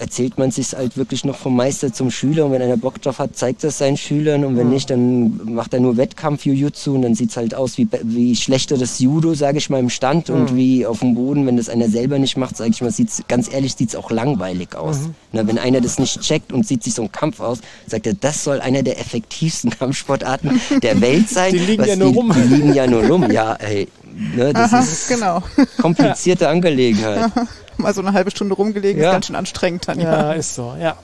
erzählt 0.00 0.38
man 0.38 0.50
sich 0.50 0.72
halt 0.72 0.96
wirklich 0.96 1.24
noch 1.24 1.36
vom 1.36 1.54
Meister 1.54 1.92
zum 1.92 2.10
Schüler 2.10 2.46
und 2.46 2.52
wenn 2.52 2.62
einer 2.62 2.76
Bock 2.76 3.00
drauf 3.02 3.18
hat, 3.18 3.36
zeigt 3.36 3.62
das 3.62 3.78
seinen 3.78 3.96
Schülern 3.96 4.44
und 4.44 4.56
wenn 4.56 4.66
Mhm. 4.68 4.72
nicht, 4.72 4.90
dann 4.90 5.40
macht 5.54 5.74
er 5.74 5.80
nur 5.80 5.96
Wettkampf 5.96 6.44
Jujutsu 6.46 6.94
und 6.94 7.02
dann 7.02 7.14
sieht's 7.14 7.36
halt 7.36 7.54
aus 7.54 7.78
wie, 7.78 7.86
wie 8.02 8.34
schlechteres 8.34 8.98
Judo, 8.98 9.34
sage 9.34 9.58
ich 9.58 9.70
mal, 9.70 9.78
im 9.78 9.90
Stand 9.90 10.28
Mhm. 10.28 10.34
und 10.34 10.56
wie 10.56 10.86
auf 10.86 11.00
dem 11.00 11.14
Boden, 11.14 11.46
wenn 11.46 11.56
das 11.56 11.68
einer 11.68 11.88
selber 11.88 12.18
nicht 12.18 12.36
macht, 12.36 12.56
sage 12.56 12.70
ich 12.70 12.80
mal, 12.82 12.90
sieht's 12.90 13.22
ganz 13.28 13.52
ehrlich, 13.52 13.74
sieht's 13.74 13.94
auch 13.94 14.10
langweilig 14.10 14.74
aus. 14.74 14.98
Mhm. 15.00 15.14
Na, 15.32 15.46
wenn 15.46 15.58
einer 15.58 15.80
das 15.80 15.98
nicht 15.98 16.20
checkt 16.22 16.52
und 16.52 16.66
sieht 16.66 16.82
sich 16.82 16.94
so 16.94 17.02
ein 17.02 17.12
Kampf 17.12 17.40
aus, 17.40 17.58
sagt 17.86 18.06
er, 18.06 18.14
das 18.14 18.42
soll 18.42 18.60
einer 18.60 18.82
der 18.82 18.98
effektivsten 18.98 19.70
Kampfsportarten 19.78 20.60
der 20.82 21.00
Welt 21.00 21.28
sein. 21.30 21.52
Die 21.52 21.58
liegen 21.58 21.84
ja 21.84 21.94
nur 21.96 22.10
die, 22.10 22.16
rum. 22.18 22.32
Die 22.34 22.54
liegen 22.54 22.74
ja 22.74 22.86
nur 22.86 23.04
rum, 23.06 23.30
ja, 23.30 23.54
ey. 23.54 23.86
Ne, 24.34 24.52
das 24.52 24.72
Aha, 24.72 24.80
ist 24.80 25.08
genau. 25.08 25.40
komplizierte 25.80 26.48
Angelegenheit. 26.54 27.30
Mal 27.76 27.94
so 27.94 28.00
eine 28.00 28.12
halbe 28.12 28.30
Stunde 28.30 28.54
rumgelegen, 28.54 29.00
Ja. 29.02 29.08
ist 29.08 29.12
ganz 29.14 29.26
schön 29.26 29.36
anstrengend 29.36 29.88
dann. 29.88 30.00
Ja, 30.00 30.12
Ja, 30.12 30.32
ist 30.32 30.54
so, 30.54 30.74
ja. 30.80 30.96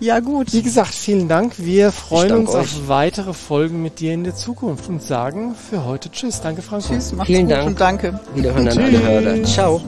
ja 0.00 0.20
gut. 0.20 0.52
Wie 0.52 0.62
gesagt, 0.62 0.94
vielen 0.94 1.28
Dank. 1.28 1.54
Wir 1.58 1.92
freuen 1.92 2.32
uns 2.32 2.50
euch. 2.50 2.60
auf 2.60 2.88
weitere 2.88 3.34
Folgen 3.34 3.82
mit 3.82 4.00
dir 4.00 4.14
in 4.14 4.24
der 4.24 4.34
Zukunft 4.34 4.88
und 4.88 5.02
sagen 5.02 5.54
für 5.54 5.84
heute 5.84 6.10
Tschüss. 6.10 6.40
Danke, 6.40 6.62
Franco. 6.62 6.88
Tschüss, 6.88 7.12
macht's 7.12 7.26
Vielen 7.26 7.46
gut 7.48 7.56
Dank. 7.56 7.66
und 7.66 7.80
danke. 7.80 8.20
Wiederhören 8.34 8.68
an 8.68 8.78
alle 8.78 9.02
Hörer. 9.02 9.44
Ciao. 9.44 9.82